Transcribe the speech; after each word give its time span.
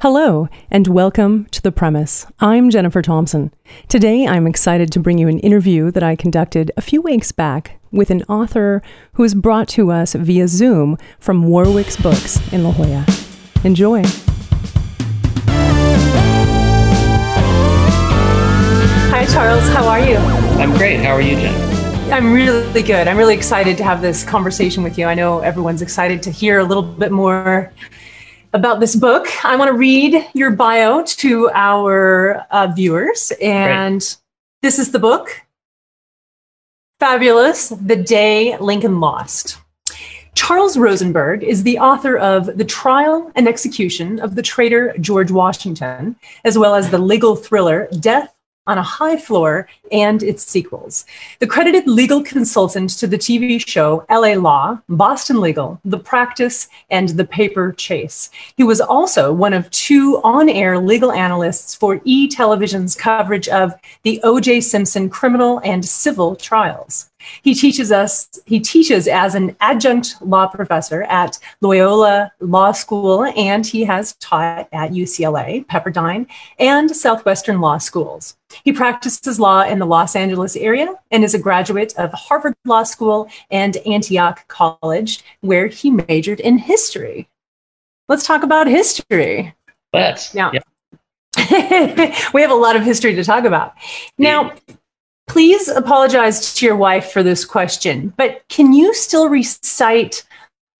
Hello, 0.00 0.48
and 0.70 0.86
welcome 0.86 1.46
to 1.46 1.60
The 1.60 1.72
Premise. 1.72 2.24
I'm 2.38 2.70
Jennifer 2.70 3.02
Thompson. 3.02 3.52
Today, 3.88 4.28
I'm 4.28 4.46
excited 4.46 4.92
to 4.92 5.00
bring 5.00 5.18
you 5.18 5.26
an 5.26 5.40
interview 5.40 5.90
that 5.90 6.04
I 6.04 6.14
conducted 6.14 6.70
a 6.76 6.80
few 6.80 7.02
weeks 7.02 7.32
back 7.32 7.80
with 7.90 8.08
an 8.10 8.22
author 8.28 8.80
who 9.14 9.24
is 9.24 9.34
brought 9.34 9.66
to 9.70 9.90
us 9.90 10.12
via 10.12 10.46
Zoom 10.46 10.98
from 11.18 11.48
Warwick's 11.48 11.96
Books 11.96 12.38
in 12.52 12.62
La 12.62 12.70
Jolla. 12.70 13.04
Enjoy. 13.64 14.04
Hi, 19.10 19.26
Charles. 19.32 19.68
How 19.70 19.88
are 19.88 19.98
you? 19.98 20.14
I'm 20.62 20.76
great. 20.76 21.00
How 21.00 21.10
are 21.10 21.20
you, 21.20 21.34
Jen? 21.34 22.12
I'm 22.12 22.32
really 22.32 22.84
good. 22.84 23.08
I'm 23.08 23.16
really 23.16 23.34
excited 23.34 23.76
to 23.78 23.82
have 23.82 24.00
this 24.00 24.22
conversation 24.22 24.84
with 24.84 24.96
you. 24.96 25.06
I 25.06 25.14
know 25.14 25.40
everyone's 25.40 25.82
excited 25.82 26.22
to 26.22 26.30
hear 26.30 26.60
a 26.60 26.64
little 26.64 26.84
bit 26.84 27.10
more 27.10 27.72
about 28.52 28.80
this 28.80 28.96
book. 28.96 29.26
I 29.44 29.56
want 29.56 29.68
to 29.68 29.76
read 29.76 30.26
your 30.34 30.50
bio 30.50 31.02
to 31.04 31.50
our 31.52 32.36
uh, 32.50 32.68
viewers. 32.74 33.32
And 33.40 34.00
Great. 34.00 34.16
this 34.62 34.78
is 34.78 34.90
the 34.90 34.98
book 34.98 35.42
Fabulous 36.98 37.68
The 37.68 37.96
Day 37.96 38.56
Lincoln 38.58 39.00
Lost. 39.00 39.58
Charles 40.34 40.78
Rosenberg 40.78 41.42
is 41.42 41.62
the 41.62 41.78
author 41.78 42.16
of 42.16 42.56
The 42.56 42.64
Trial 42.64 43.32
and 43.34 43.48
Execution 43.48 44.20
of 44.20 44.36
the 44.36 44.42
Traitor 44.42 44.94
George 45.00 45.30
Washington, 45.30 46.14
as 46.44 46.56
well 46.56 46.74
as 46.74 46.90
the 46.90 46.98
legal 46.98 47.34
thriller 47.34 47.88
Death 47.98 48.32
on 48.68 48.78
a 48.78 48.82
High 48.82 49.16
Floor 49.16 49.68
and 49.90 50.22
its 50.22 50.46
sequels. 50.46 51.06
The 51.40 51.46
credited 51.46 51.88
legal 51.88 52.22
consultant 52.22 52.90
to 52.98 53.06
the 53.06 53.18
TV 53.18 53.66
show 53.66 54.04
LA 54.10 54.34
Law, 54.34 54.78
Boston 54.88 55.40
Legal, 55.40 55.80
The 55.84 55.98
Practice, 55.98 56.68
and 56.90 57.08
The 57.08 57.24
Paper 57.24 57.72
Chase. 57.72 58.30
He 58.56 58.62
was 58.62 58.80
also 58.80 59.32
one 59.32 59.54
of 59.54 59.70
two 59.70 60.20
on 60.22 60.48
air 60.48 60.78
legal 60.78 61.10
analysts 61.10 61.74
for 61.74 62.00
E 62.04 62.28
Television's 62.28 62.94
coverage 62.94 63.48
of 63.48 63.72
the 64.02 64.20
O.J. 64.22 64.60
Simpson 64.60 65.08
criminal 65.08 65.60
and 65.64 65.84
civil 65.84 66.36
trials. 66.36 67.08
He 67.42 67.54
teaches 67.54 67.92
us, 67.92 68.28
he 68.46 68.60
teaches 68.60 69.08
as 69.08 69.34
an 69.34 69.56
adjunct 69.60 70.16
law 70.20 70.46
professor 70.46 71.02
at 71.04 71.38
Loyola 71.60 72.32
Law 72.40 72.72
School, 72.72 73.24
and 73.36 73.66
he 73.66 73.84
has 73.84 74.14
taught 74.16 74.68
at 74.72 74.90
UCLA, 74.90 75.66
Pepperdine, 75.66 76.26
and 76.58 76.94
Southwestern 76.94 77.60
Law 77.60 77.78
Schools. 77.78 78.36
He 78.64 78.72
practices 78.72 79.38
law 79.38 79.62
in 79.62 79.78
the 79.78 79.86
Los 79.86 80.16
Angeles 80.16 80.56
area 80.56 80.94
and 81.10 81.22
is 81.22 81.34
a 81.34 81.38
graduate 81.38 81.94
of 81.98 82.12
Harvard 82.12 82.54
Law 82.64 82.82
School 82.82 83.28
and 83.50 83.76
Antioch 83.78 84.46
College, 84.48 85.22
where 85.40 85.66
he 85.66 85.90
majored 85.90 86.40
in 86.40 86.58
history. 86.58 87.28
Let's 88.08 88.26
talk 88.26 88.42
about 88.42 88.66
history. 88.66 89.54
Let's. 89.92 90.34
Now, 90.34 90.52
yeah. 90.52 90.60
we 92.32 92.40
have 92.40 92.50
a 92.50 92.54
lot 92.54 92.74
of 92.74 92.82
history 92.82 93.14
to 93.14 93.24
talk 93.24 93.44
about. 93.44 93.74
Now, 94.16 94.52
Please 95.28 95.68
apologize 95.68 96.54
to 96.54 96.66
your 96.66 96.76
wife 96.76 97.12
for 97.12 97.22
this 97.22 97.44
question, 97.44 98.12
but 98.16 98.42
can 98.48 98.72
you 98.72 98.94
still 98.94 99.28
recite 99.28 100.24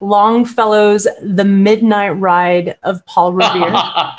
Longfellow's 0.01 1.07
The 1.23 1.45
Midnight 1.45 2.11
Ride 2.19 2.79
of 2.83 3.05
Paul 3.07 3.35
Revere? 3.35 3.73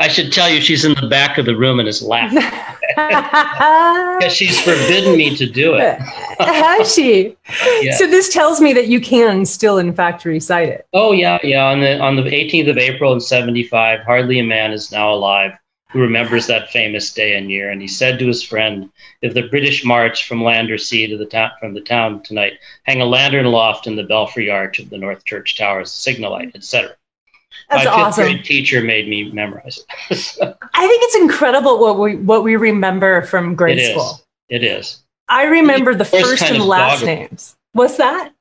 I 0.00 0.08
should 0.08 0.32
tell 0.32 0.50
you, 0.50 0.60
she's 0.60 0.84
in 0.84 0.94
the 0.94 1.06
back 1.08 1.38
of 1.38 1.46
the 1.46 1.56
room 1.56 1.78
and 1.78 1.88
is 1.88 2.02
laughing. 2.02 2.42
Because 2.96 4.32
she's 4.32 4.60
forbidden 4.60 5.16
me 5.16 5.34
to 5.36 5.46
do 5.46 5.74
it. 5.74 5.98
Has 6.38 6.94
she? 6.94 7.36
Yeah. 7.80 7.96
So 7.96 8.06
this 8.06 8.32
tells 8.32 8.60
me 8.60 8.72
that 8.72 8.86
you 8.86 9.00
can 9.00 9.44
still, 9.44 9.78
in 9.78 9.92
fact, 9.92 10.24
recite 10.24 10.68
it. 10.68 10.86
Oh 10.92 11.10
yeah, 11.10 11.38
yeah. 11.42 11.64
On 11.64 11.80
the 11.80 11.98
on 11.98 12.14
the 12.14 12.22
18th 12.22 12.70
of 12.70 12.78
April 12.78 13.12
in 13.12 13.20
'75, 13.20 14.00
hardly 14.00 14.38
a 14.38 14.44
man 14.44 14.72
is 14.72 14.92
now 14.92 15.12
alive 15.12 15.52
who 15.94 16.00
remembers 16.00 16.48
that 16.48 16.70
famous 16.70 17.14
day 17.14 17.36
and 17.36 17.50
year. 17.50 17.70
And 17.70 17.80
he 17.80 17.86
said 17.86 18.18
to 18.18 18.26
his 18.26 18.42
friend, 18.42 18.90
"If 19.22 19.32
the 19.32 19.48
British 19.48 19.84
march 19.84 20.26
from 20.26 20.42
land 20.42 20.70
or 20.72 20.76
sea 20.76 21.06
to 21.06 21.16
the 21.16 21.24
town 21.24 21.52
from 21.60 21.72
the 21.72 21.80
town 21.80 22.20
tonight, 22.22 22.54
hang 22.82 23.00
a 23.00 23.06
lantern 23.06 23.46
aloft 23.46 23.86
in 23.86 23.94
the 23.94 24.02
belfry 24.02 24.50
arch 24.50 24.80
of 24.80 24.90
the 24.90 24.98
North 24.98 25.24
Church 25.24 25.56
Tower 25.56 25.80
as 25.80 25.90
a 25.90 25.96
signal 25.96 26.32
light, 26.32 26.50
etc." 26.56 26.96
That's 27.70 27.84
My 27.84 27.90
awesome. 27.90 28.24
fifth 28.24 28.34
grade 28.34 28.44
teacher 28.44 28.82
made 28.82 29.08
me 29.08 29.30
memorize 29.30 29.78
it. 29.78 29.86
I 30.74 30.86
think 30.86 31.02
it's 31.04 31.16
incredible 31.16 31.78
what 31.78 31.98
we 31.98 32.16
what 32.16 32.42
we 32.42 32.56
remember 32.56 33.22
from 33.22 33.54
grade 33.54 33.78
it 33.78 33.92
school. 33.92 34.20
It 34.48 34.64
is. 34.64 35.04
I 35.28 35.44
remember 35.44 35.94
the 35.94 36.04
first 36.04 36.42
and 36.42 36.62
last 36.62 37.04
names. 37.04 37.56
What's 37.72 37.96
that? 37.96 38.33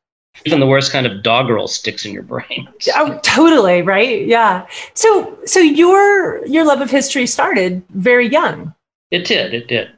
Even 0.46 0.60
the 0.60 0.68
worst 0.68 0.92
kind 0.92 1.06
of 1.06 1.24
doggerel 1.24 1.68
sticks 1.68 2.06
in 2.06 2.14
your 2.14 2.24
brain. 2.24 2.68
Oh, 2.96 3.20
totally, 3.24 3.82
right? 3.82 4.26
Yeah. 4.26 4.68
So 4.94 5.38
so 5.46 5.60
your 5.60 6.46
your 6.46 6.66
love 6.66 6.82
of 6.82 6.92
history 6.92 7.26
started 7.28 7.84
very 7.90 8.28
young. 8.28 8.74
It 9.10 9.26
did. 9.26 9.54
It 9.54 9.68
did. 9.68 9.90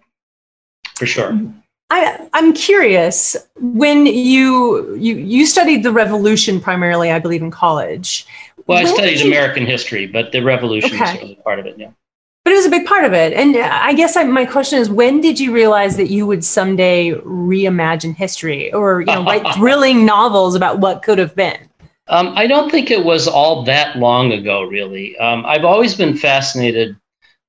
For 0.95 1.06
sure. 1.06 1.31
Mm-hmm. 1.31 1.59
I 1.90 2.29
I'm 2.34 2.53
curious 2.53 3.35
when 3.59 4.06
you 4.06 4.95
you 4.95 5.16
you 5.16 5.45
studied 5.45 5.84
the 5.84 5.91
revolution 5.91 6.59
primarily, 6.62 7.12
I 7.12 7.19
believe 7.19 7.41
in 7.41 7.51
college. 7.51 8.25
Well, 8.68 8.78
I 8.78 8.85
studied 8.85 9.22
you... 9.22 9.28
American 9.28 9.66
history, 9.66 10.07
but 10.07 10.31
the 10.31 10.41
revolution 10.41 11.01
okay. 11.01 11.35
was 11.35 11.44
part 11.44 11.59
of 11.59 11.66
it, 11.66 11.78
yeah 11.78 11.91
was 12.65 12.73
a 12.73 12.79
big 12.79 12.87
part 12.87 13.05
of 13.05 13.13
it. 13.13 13.33
And 13.33 13.55
I 13.57 13.93
guess 13.93 14.15
I, 14.15 14.23
my 14.23 14.45
question 14.45 14.79
is, 14.79 14.89
when 14.89 15.21
did 15.21 15.39
you 15.39 15.51
realize 15.51 15.97
that 15.97 16.09
you 16.09 16.25
would 16.25 16.43
someday 16.43 17.11
reimagine 17.11 18.15
history 18.15 18.73
or 18.73 19.01
you 19.01 19.07
know 19.07 19.23
write 19.23 19.45
thrilling 19.55 20.05
novels 20.05 20.55
about 20.55 20.79
what 20.79 21.03
could 21.03 21.17
have 21.17 21.35
been? 21.35 21.57
Um, 22.07 22.33
I 22.35 22.45
don't 22.47 22.69
think 22.69 22.91
it 22.91 23.03
was 23.03 23.27
all 23.27 23.63
that 23.63 23.97
long 23.97 24.31
ago, 24.31 24.63
really. 24.63 25.17
Um, 25.17 25.45
I've 25.45 25.65
always 25.65 25.95
been 25.95 26.15
fascinated 26.15 26.95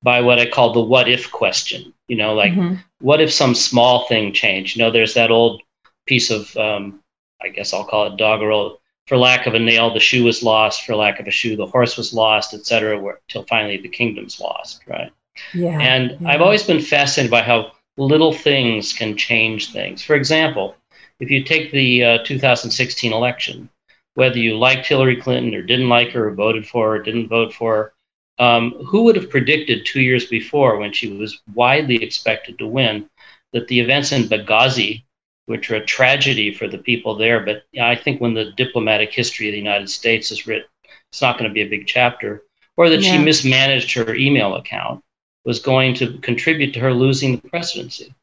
by 0.03 0.21
what 0.21 0.38
I 0.38 0.49
call 0.49 0.72
the 0.72 0.81
what 0.81 1.09
if 1.09 1.31
question. 1.31 1.93
You 2.09 2.16
know, 2.16 2.34
like 2.34 2.53
mm-hmm. 2.53 2.77
what 3.00 3.21
if 3.21 3.33
some 3.33 3.54
small 3.54 4.06
thing 4.06 4.33
changed? 4.33 4.77
You 4.77 4.83
know, 4.83 4.91
there's 4.91 5.15
that 5.15 5.31
old 5.31 5.62
piece 6.06 6.31
of, 6.31 6.56
um, 6.56 7.00
I 7.43 7.48
guess 7.48 7.75
I'll 7.75 7.84
call 7.84 8.06
it 8.06 8.16
doggerel 8.16 8.81
for 9.06 9.17
lack 9.17 9.47
of 9.47 9.55
a 9.55 9.59
nail, 9.59 9.93
the 9.93 10.00
shoe 10.00 10.25
was 10.25 10.43
lost. 10.43 10.84
For 10.84 10.97
lack 10.97 11.21
of 11.21 11.27
a 11.27 11.31
shoe, 11.31 11.56
the 11.56 11.67
horse 11.67 11.97
was 11.97 12.12
lost, 12.12 12.55
etc. 12.55 12.99
Until 12.99 13.44
finally 13.44 13.77
the 13.77 13.89
kingdom's 13.89 14.41
lost, 14.41 14.83
right? 14.87 15.12
Yeah. 15.55 15.78
And 15.81 16.17
yeah. 16.21 16.28
I've 16.28 16.41
always 16.41 16.65
been 16.65 16.81
fascinated 16.81 17.31
by 17.31 17.43
how 17.43 17.72
little 17.97 18.33
things 18.33 18.93
can 18.93 19.16
change 19.16 19.72
things. 19.72 20.03
For 20.03 20.16
example, 20.16 20.77
if 21.21 21.31
you 21.31 21.43
take 21.45 21.71
the 21.72 22.05
uh, 22.05 22.19
2016 22.25 23.12
election, 23.12 23.69
whether 24.15 24.39
you 24.39 24.56
liked 24.56 24.87
Hillary 24.87 25.16
Clinton 25.16 25.55
or 25.55 25.62
didn't 25.62 25.89
like 25.89 26.11
her, 26.11 26.28
or 26.28 26.34
voted 26.34 26.66
for 26.66 26.89
her, 26.89 26.97
or 26.97 27.03
didn't 27.03 27.28
vote 27.28 27.55
for 27.55 27.77
her, 27.77 27.93
um, 28.39 28.72
who 28.84 29.05
would 29.05 29.16
have 29.16 29.31
predicted 29.31 29.87
two 29.87 30.00
years 30.00 30.27
before, 30.27 30.78
when 30.78 30.93
she 30.93 31.12
was 31.12 31.41
widely 31.55 32.03
expected 32.03 32.59
to 32.59 32.66
win, 32.66 33.09
that 33.53 33.69
the 33.69 33.81
events 33.81 34.12
in 34.12 34.25
Benghazi 34.25 35.05
which 35.47 35.71
are 35.71 35.77
a 35.77 35.84
tragedy 35.84 36.53
for 36.53 36.69
the 36.69 36.79
people 36.79 37.17
there. 37.17 37.41
But 37.41 37.65
I 37.81 37.97
think 37.97 38.21
when 38.21 38.34
the 38.34 38.53
diplomatic 38.53 39.12
history 39.12 39.49
of 39.49 39.53
the 39.53 39.59
United 39.59 39.89
States 39.89 40.31
is 40.31 40.47
written, 40.47 40.69
it's 41.11 41.23
not 41.23 41.39
going 41.39 41.49
to 41.49 41.55
be 41.55 41.62
a 41.62 41.69
big 41.69 41.87
chapter. 41.87 42.43
Or 42.77 42.91
that 42.91 43.01
yeah. 43.01 43.12
she 43.12 43.19
mismanaged 43.19 43.95
her 43.95 44.15
email 44.15 44.57
account 44.57 45.03
was 45.45 45.61
going 45.61 45.95
to 45.95 46.19
contribute 46.19 46.73
to 46.73 46.81
her 46.81 46.93
losing 46.93 47.37
the 47.37 47.49
presidency. 47.49 48.15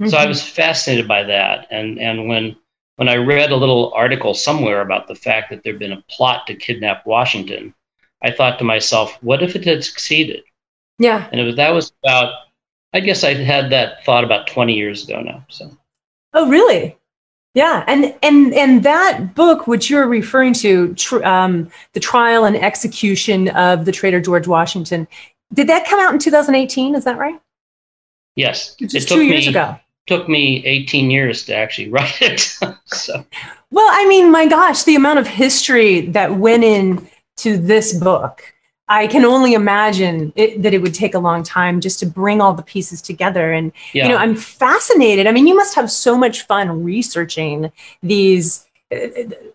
Mm-hmm. 0.00 0.08
So 0.08 0.16
I 0.16 0.20
mm-hmm. 0.20 0.28
was 0.30 0.42
fascinated 0.42 1.06
by 1.06 1.24
that. 1.24 1.66
And, 1.70 1.98
and 1.98 2.28
when, 2.28 2.56
when 2.96 3.08
I 3.08 3.16
read 3.16 3.50
a 3.50 3.56
little 3.56 3.92
article 3.92 4.32
somewhere 4.32 4.80
about 4.80 5.08
the 5.08 5.14
fact 5.14 5.50
that 5.50 5.62
there'd 5.62 5.78
been 5.78 5.92
a 5.92 6.04
plot 6.08 6.46
to 6.46 6.54
kidnap 6.54 7.04
Washington, 7.04 7.74
I 8.22 8.30
thought 8.30 8.58
to 8.58 8.64
myself, 8.64 9.18
what 9.22 9.42
if 9.42 9.56
it 9.56 9.64
had 9.64 9.84
succeeded? 9.84 10.44
Yeah. 10.98 11.28
And 11.30 11.40
it 11.40 11.44
was, 11.44 11.56
that 11.56 11.74
was 11.74 11.92
about, 12.02 12.32
I 12.94 13.00
guess 13.00 13.24
I 13.24 13.34
had 13.34 13.70
that 13.70 14.04
thought 14.04 14.24
about 14.24 14.46
20 14.46 14.74
years 14.74 15.04
ago 15.04 15.20
now. 15.20 15.44
So. 15.48 15.76
Oh, 16.32 16.48
really? 16.48 16.96
Yeah, 17.54 17.82
and 17.88 18.14
and 18.22 18.54
and 18.54 18.84
that 18.84 19.34
book, 19.34 19.66
which 19.66 19.90
you're 19.90 20.06
referring 20.06 20.52
to, 20.54 20.94
tr- 20.94 21.24
um, 21.24 21.68
the 21.94 22.00
trial 22.00 22.44
and 22.44 22.56
execution 22.56 23.48
of 23.48 23.84
the 23.84 23.92
traitor 23.92 24.20
George 24.20 24.46
Washington, 24.46 25.08
did 25.52 25.68
that 25.68 25.86
come 25.86 25.98
out 25.98 26.12
in 26.12 26.20
2018? 26.20 26.94
Is 26.94 27.04
that 27.04 27.18
right? 27.18 27.40
Yes, 28.36 28.76
just 28.76 29.08
two 29.08 29.22
years 29.22 29.46
me, 29.46 29.50
ago. 29.50 29.76
Took 30.06 30.28
me 30.28 30.64
18 30.64 31.10
years 31.10 31.44
to 31.46 31.54
actually 31.56 31.88
write 31.90 32.22
it. 32.22 32.40
so, 32.86 33.24
well, 33.72 33.88
I 33.90 34.06
mean, 34.06 34.30
my 34.30 34.46
gosh, 34.46 34.84
the 34.84 34.94
amount 34.94 35.18
of 35.18 35.26
history 35.26 36.02
that 36.02 36.36
went 36.36 36.62
in 36.62 37.08
to 37.38 37.56
this 37.56 37.92
book 37.92 38.44
I 38.90 39.06
can 39.06 39.24
only 39.24 39.54
imagine 39.54 40.32
it, 40.34 40.62
that 40.64 40.74
it 40.74 40.82
would 40.82 40.94
take 40.94 41.14
a 41.14 41.20
long 41.20 41.44
time 41.44 41.80
just 41.80 42.00
to 42.00 42.06
bring 42.06 42.40
all 42.40 42.52
the 42.54 42.62
pieces 42.62 43.00
together. 43.00 43.52
And 43.52 43.70
yeah. 43.92 44.04
you 44.04 44.08
know, 44.10 44.16
I'm 44.16 44.34
fascinated. 44.34 45.28
I 45.28 45.32
mean, 45.32 45.46
you 45.46 45.56
must 45.56 45.76
have 45.76 45.92
so 45.92 46.18
much 46.18 46.42
fun 46.42 46.82
researching 46.82 47.70
these 48.02 48.66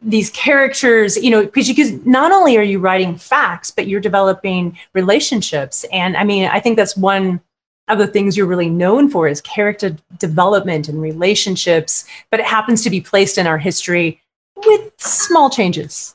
these 0.02 0.30
characters. 0.30 1.18
You 1.18 1.32
know, 1.32 1.44
because 1.44 1.68
because 1.68 1.92
not 2.06 2.32
only 2.32 2.56
are 2.56 2.64
you 2.64 2.80
writing 2.80 3.18
facts, 3.18 3.72
but 3.72 3.88
you're 3.88 4.00
developing 4.00 4.78
relationships. 4.94 5.84
And 5.92 6.16
I 6.16 6.24
mean, 6.24 6.48
I 6.48 6.62
think 6.62 6.78
that's 6.78 6.96
one 6.96 7.42
of 7.90 7.98
the 7.98 8.08
things 8.08 8.38
you're 8.38 8.48
really 8.48 8.70
known 8.70 9.10
for 9.10 9.28
is 9.28 9.42
character 9.42 9.98
development 10.18 10.88
and 10.88 11.02
relationships. 11.02 12.06
But 12.32 12.40
it 12.40 12.46
happens 12.46 12.84
to 12.84 12.90
be 12.90 13.02
placed 13.02 13.38
in 13.38 13.48
our 13.48 13.58
history 13.58 14.22
with 14.66 14.94
small 14.98 15.50
changes. 15.50 16.15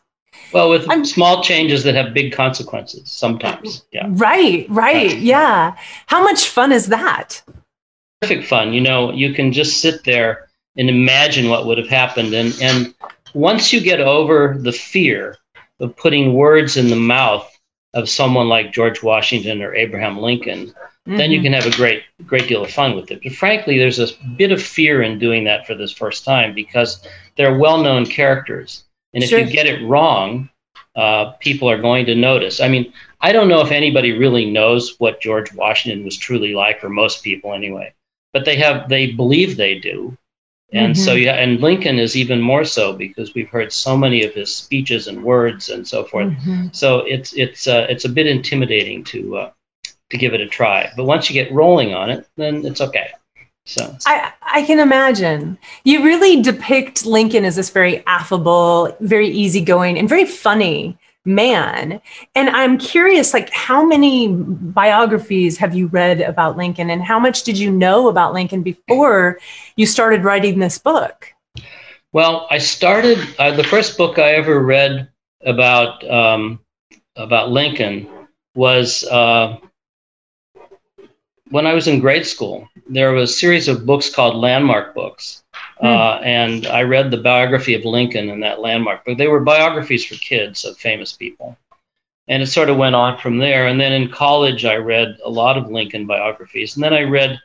Well, 0.52 0.70
with 0.70 0.88
I'm- 0.90 1.04
small 1.04 1.42
changes 1.42 1.84
that 1.84 1.94
have 1.94 2.14
big 2.14 2.32
consequences 2.32 3.10
sometimes. 3.10 3.84
Yeah. 3.92 4.06
Right, 4.10 4.66
right. 4.68 5.16
Yeah. 5.18 5.76
How 6.06 6.22
much 6.22 6.48
fun 6.48 6.72
is 6.72 6.86
that? 6.86 7.42
Perfect 8.20 8.46
fun. 8.46 8.72
You 8.72 8.80
know, 8.80 9.12
you 9.12 9.32
can 9.32 9.52
just 9.52 9.80
sit 9.80 10.04
there 10.04 10.48
and 10.76 10.88
imagine 10.88 11.48
what 11.48 11.66
would 11.66 11.78
have 11.78 11.88
happened. 11.88 12.32
And, 12.34 12.56
and 12.60 12.94
once 13.34 13.72
you 13.72 13.80
get 13.80 14.00
over 14.00 14.56
the 14.58 14.72
fear 14.72 15.36
of 15.80 15.96
putting 15.96 16.34
words 16.34 16.76
in 16.76 16.88
the 16.90 16.96
mouth 16.96 17.50
of 17.94 18.08
someone 18.08 18.48
like 18.48 18.72
George 18.72 19.02
Washington 19.02 19.62
or 19.62 19.74
Abraham 19.74 20.18
Lincoln, 20.18 20.72
then 21.06 21.30
you 21.32 21.40
Mhm. 21.40 21.44
can 21.44 21.52
have 21.54 21.66
a 21.66 21.70
great 21.76 22.02
great 22.26 22.46
deal 22.46 22.62
of 22.62 22.70
fun 22.70 22.94
with 22.94 23.10
it. 23.10 23.20
But 23.22 23.32
frankly, 23.32 23.78
there's 23.78 23.98
a 23.98 24.08
bit 24.36 24.52
of 24.52 24.62
fear 24.62 25.02
in 25.02 25.18
doing 25.18 25.42
that 25.44 25.66
for 25.66 25.74
this 25.74 25.90
first 25.90 26.24
time 26.24 26.54
because 26.54 27.04
they're 27.36 27.58
well-known 27.58 28.04
characters, 28.06 28.84
and 29.14 29.22
if 29.22 29.30
Sure. 29.30 29.38
you 29.40 29.46
get 29.46 29.66
it 29.66 29.82
wrong, 29.86 30.48
uh, 30.96 31.32
people 31.40 31.68
are 31.70 31.80
going 31.80 32.06
to 32.06 32.14
notice. 32.14 32.60
I 32.60 32.68
mean, 32.68 32.92
I 33.20 33.32
don't 33.32 33.48
know 33.48 33.60
if 33.60 33.70
anybody 33.72 34.12
really 34.12 34.50
knows 34.50 34.96
what 34.98 35.20
George 35.20 35.52
Washington 35.54 36.04
was 36.04 36.16
truly 36.16 36.54
like, 36.54 36.82
or 36.82 36.88
most 36.88 37.22
people 37.22 37.52
anyway. 37.54 37.92
But 38.32 38.44
they 38.44 38.56
have 38.56 38.88
they 38.88 39.10
believe 39.12 39.56
they 39.56 39.78
do, 39.78 40.16
and 40.72 40.96
so 40.96 41.14
Mhm. 41.16 41.22
yeah, 41.24 41.34
and 41.34 41.60
Lincoln 41.60 41.98
is 41.98 42.16
even 42.16 42.40
more 42.40 42.64
so 42.64 42.92
because 42.92 43.34
we've 43.34 43.48
heard 43.48 43.72
so 43.72 43.96
many 43.96 44.22
of 44.22 44.34
his 44.34 44.54
speeches 44.54 45.08
and 45.08 45.22
words 45.24 45.68
and 45.68 45.86
so 45.86 46.04
forth. 46.04 46.28
Mhm. 46.28 46.74
So 46.74 47.00
it's 47.00 47.32
it's 47.34 47.66
uh, 47.66 47.86
it's 47.90 48.04
a 48.04 48.08
bit 48.08 48.26
intimidating 48.28 49.02
to 49.04 49.36
uh, 49.38 49.50
to 50.10 50.16
give 50.16 50.32
it 50.34 50.40
a 50.40 50.46
try. 50.46 50.90
But 50.96 51.04
once 51.06 51.28
you 51.28 51.34
get 51.34 51.52
rolling 51.52 51.92
on 51.94 52.10
it, 52.10 52.26
then 52.36 52.64
it's 52.64 52.80
okay. 52.80 53.10
So 53.70 53.96
I, 54.06 54.32
I 54.42 54.62
can 54.62 54.80
imagine. 54.80 55.58
You 55.84 56.04
really 56.04 56.42
depict 56.42 57.06
Lincoln 57.06 57.44
as 57.44 57.56
this 57.56 57.70
very 57.70 58.04
affable, 58.06 58.96
very 59.00 59.28
easygoing, 59.28 59.98
and 59.98 60.08
very 60.08 60.24
funny 60.24 60.98
man. 61.24 62.00
And 62.34 62.50
I'm 62.50 62.78
curious, 62.78 63.32
like, 63.32 63.50
how 63.50 63.84
many 63.84 64.28
biographies 64.28 65.56
have 65.58 65.74
you 65.74 65.86
read 65.88 66.20
about 66.20 66.56
Lincoln, 66.56 66.90
and 66.90 67.02
how 67.02 67.18
much 67.18 67.44
did 67.44 67.58
you 67.58 67.70
know 67.70 68.08
about 68.08 68.34
Lincoln 68.34 68.62
before 68.62 69.38
you 69.76 69.86
started 69.86 70.24
writing 70.24 70.58
this 70.58 70.78
book? 70.78 71.32
well, 72.12 72.46
I 72.50 72.58
started 72.58 73.18
uh, 73.38 73.52
the 73.52 73.64
first 73.64 73.96
book 73.96 74.18
I 74.18 74.32
ever 74.32 74.60
read 74.60 75.08
about 75.44 76.08
um, 76.08 76.60
about 77.16 77.50
Lincoln 77.50 78.08
was 78.54 79.04
uh, 79.04 79.58
when 81.50 81.66
I 81.66 81.74
was 81.74 81.86
in 81.86 82.00
grade 82.00 82.26
school. 82.26 82.68
There 82.92 83.12
was 83.12 83.30
a 83.30 83.32
series 83.32 83.68
of 83.68 83.86
books 83.86 84.12
called 84.12 84.34
landmark 84.34 84.94
books. 84.94 85.44
Uh, 85.80 86.20
and 86.24 86.66
I 86.66 86.82
read 86.82 87.12
the 87.12 87.18
biography 87.18 87.74
of 87.74 87.84
Lincoln 87.84 88.28
in 88.28 88.40
that 88.40 88.60
landmark 88.60 89.04
book. 89.04 89.16
They 89.16 89.28
were 89.28 89.38
biographies 89.38 90.04
for 90.04 90.16
kids 90.16 90.64
of 90.64 90.76
famous 90.76 91.12
people. 91.12 91.56
And 92.26 92.42
it 92.42 92.48
sort 92.48 92.68
of 92.68 92.76
went 92.76 92.96
on 92.96 93.16
from 93.18 93.38
there. 93.38 93.68
And 93.68 93.80
then 93.80 93.92
in 93.92 94.10
college, 94.10 94.64
I 94.64 94.74
read 94.74 95.18
a 95.24 95.30
lot 95.30 95.56
of 95.56 95.70
Lincoln 95.70 96.04
biographies. 96.06 96.74
And 96.74 96.82
then 96.82 96.92
I 96.92 97.02
read, 97.02 97.40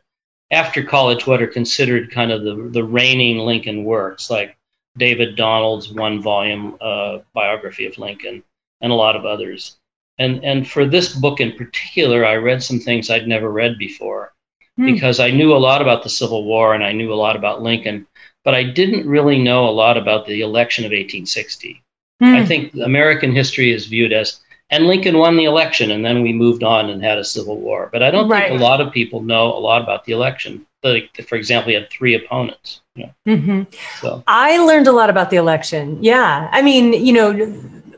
after 0.49 0.83
college, 0.83 1.27
what 1.27 1.43
are 1.43 1.47
considered 1.47 2.09
kind 2.09 2.31
of 2.31 2.43
the, 2.43 2.55
the 2.71 2.83
reigning 2.83 3.37
Lincoln 3.37 3.83
works, 3.83 4.31
like 4.31 4.57
David 4.97 5.35
Donald's 5.35 5.91
one 5.91 6.23
volume 6.23 6.75
uh, 6.81 7.19
biography 7.33 7.85
of 7.85 7.99
Lincoln 7.99 8.43
and 8.81 8.91
a 8.91 8.95
lot 8.95 9.15
of 9.15 9.25
others. 9.25 9.77
And, 10.17 10.43
and 10.43 10.67
for 10.67 10.87
this 10.87 11.13
book 11.13 11.39
in 11.39 11.51
particular, 11.51 12.25
I 12.25 12.35
read 12.35 12.63
some 12.63 12.79
things 12.79 13.11
I'd 13.11 13.27
never 13.27 13.51
read 13.51 13.77
before 13.77 14.33
Hmm. 14.77 14.85
because 14.85 15.19
I 15.19 15.31
knew 15.31 15.53
a 15.55 15.57
lot 15.57 15.81
about 15.81 16.03
the 16.03 16.09
Civil 16.09 16.43
War 16.43 16.73
and 16.73 16.83
I 16.83 16.91
knew 16.91 17.13
a 17.13 17.15
lot 17.15 17.35
about 17.35 17.61
Lincoln, 17.61 18.07
but 18.43 18.53
I 18.53 18.63
didn't 18.63 19.07
really 19.07 19.39
know 19.41 19.69
a 19.69 19.71
lot 19.71 19.97
about 19.97 20.25
the 20.25 20.41
election 20.41 20.83
of 20.85 20.91
1860. 20.91 21.81
I 22.21 22.41
Hmm. 22.41 22.45
think 22.45 22.73
American 22.75 23.33
history 23.33 23.71
is 23.71 23.85
viewed 23.85 24.13
as, 24.13 24.39
and 24.69 24.87
Lincoln 24.87 25.17
won 25.17 25.37
the 25.37 25.45
election, 25.45 25.91
and 25.91 26.03
then 26.03 26.21
we 26.23 26.33
moved 26.33 26.63
on 26.63 26.89
and 26.89 27.03
had 27.03 27.17
a 27.17 27.23
civil 27.23 27.57
war. 27.57 27.89
But 27.91 28.03
I 28.03 28.11
don't 28.11 28.27
Right. 28.27 28.49
think 28.49 28.59
a 28.59 28.63
lot 28.63 28.81
of 28.81 28.91
people 28.91 29.21
know 29.21 29.47
a 29.53 29.59
lot 29.59 29.81
about 29.81 30.05
the 30.05 30.13
election. 30.13 30.65
Like, 30.83 31.09
for 31.27 31.35
example, 31.35 31.69
he 31.69 31.75
had 31.75 31.89
three 31.89 32.13
opponents. 32.13 32.81
You 32.95 33.05
know, 33.05 33.35
Mhm. 33.35 33.67
so 34.01 34.23
I 34.27 34.57
learned 34.57 34.87
a 34.87 34.91
lot 34.91 35.09
about 35.09 35.29
the 35.29 35.37
election. 35.37 35.97
Yeah. 36.01 36.47
I 36.51 36.61
mean, 36.61 36.93
you 36.93 37.11
know, 37.13 37.33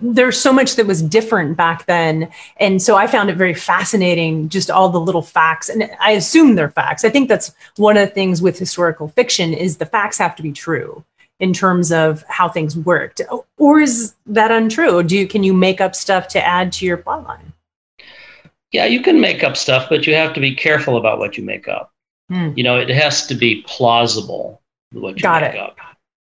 there's 0.01 0.39
so 0.39 0.51
much 0.53 0.75
that 0.75 0.85
was 0.85 1.01
different 1.01 1.57
back 1.57 1.85
then. 1.85 2.29
And 2.57 2.81
so 2.81 2.95
I 2.95 3.07
found 3.07 3.29
it 3.29 3.37
very 3.37 3.53
fascinating, 3.53 4.49
just 4.49 4.69
all 4.69 4.89
the 4.89 4.99
little 4.99 5.21
facts. 5.21 5.69
And 5.69 5.89
I 5.99 6.11
assume 6.11 6.55
they're 6.55 6.69
facts. 6.71 7.03
I 7.03 7.09
think 7.09 7.29
that's 7.29 7.53
one 7.77 7.97
of 7.97 8.07
the 8.07 8.13
things 8.13 8.41
with 8.41 8.57
historical 8.59 9.07
fiction 9.09 9.53
is 9.53 9.77
the 9.77 9.85
facts 9.85 10.17
have 10.17 10.35
to 10.37 10.43
be 10.43 10.51
true 10.51 11.03
in 11.39 11.53
terms 11.53 11.91
of 11.91 12.23
how 12.27 12.49
things 12.49 12.75
worked. 12.75 13.21
Or 13.57 13.79
is 13.79 14.15
that 14.25 14.51
untrue? 14.51 15.03
Do 15.03 15.17
you 15.17 15.27
can 15.27 15.43
you 15.43 15.53
make 15.53 15.81
up 15.81 15.95
stuff 15.95 16.27
to 16.29 16.45
add 16.45 16.71
to 16.73 16.85
your 16.85 16.97
plotline? 16.97 17.53
yeah, 18.71 18.85
you 18.85 19.01
can 19.01 19.19
make 19.21 19.43
up 19.43 19.55
stuff, 19.55 19.87
but 19.89 20.05
you 20.05 20.13
have 20.15 20.33
to 20.33 20.39
be 20.39 20.53
careful 20.53 20.97
about 20.97 21.19
what 21.19 21.37
you 21.37 21.43
make 21.43 21.67
up. 21.67 21.91
Hmm. 22.29 22.51
You 22.55 22.63
know, 22.63 22.77
it 22.77 22.89
has 22.89 23.25
to 23.27 23.35
be 23.35 23.63
plausible 23.65 24.61
what 24.91 25.15
you 25.15 25.21
Got 25.21 25.41
make 25.41 25.53
it. 25.53 25.59
up. 25.59 25.77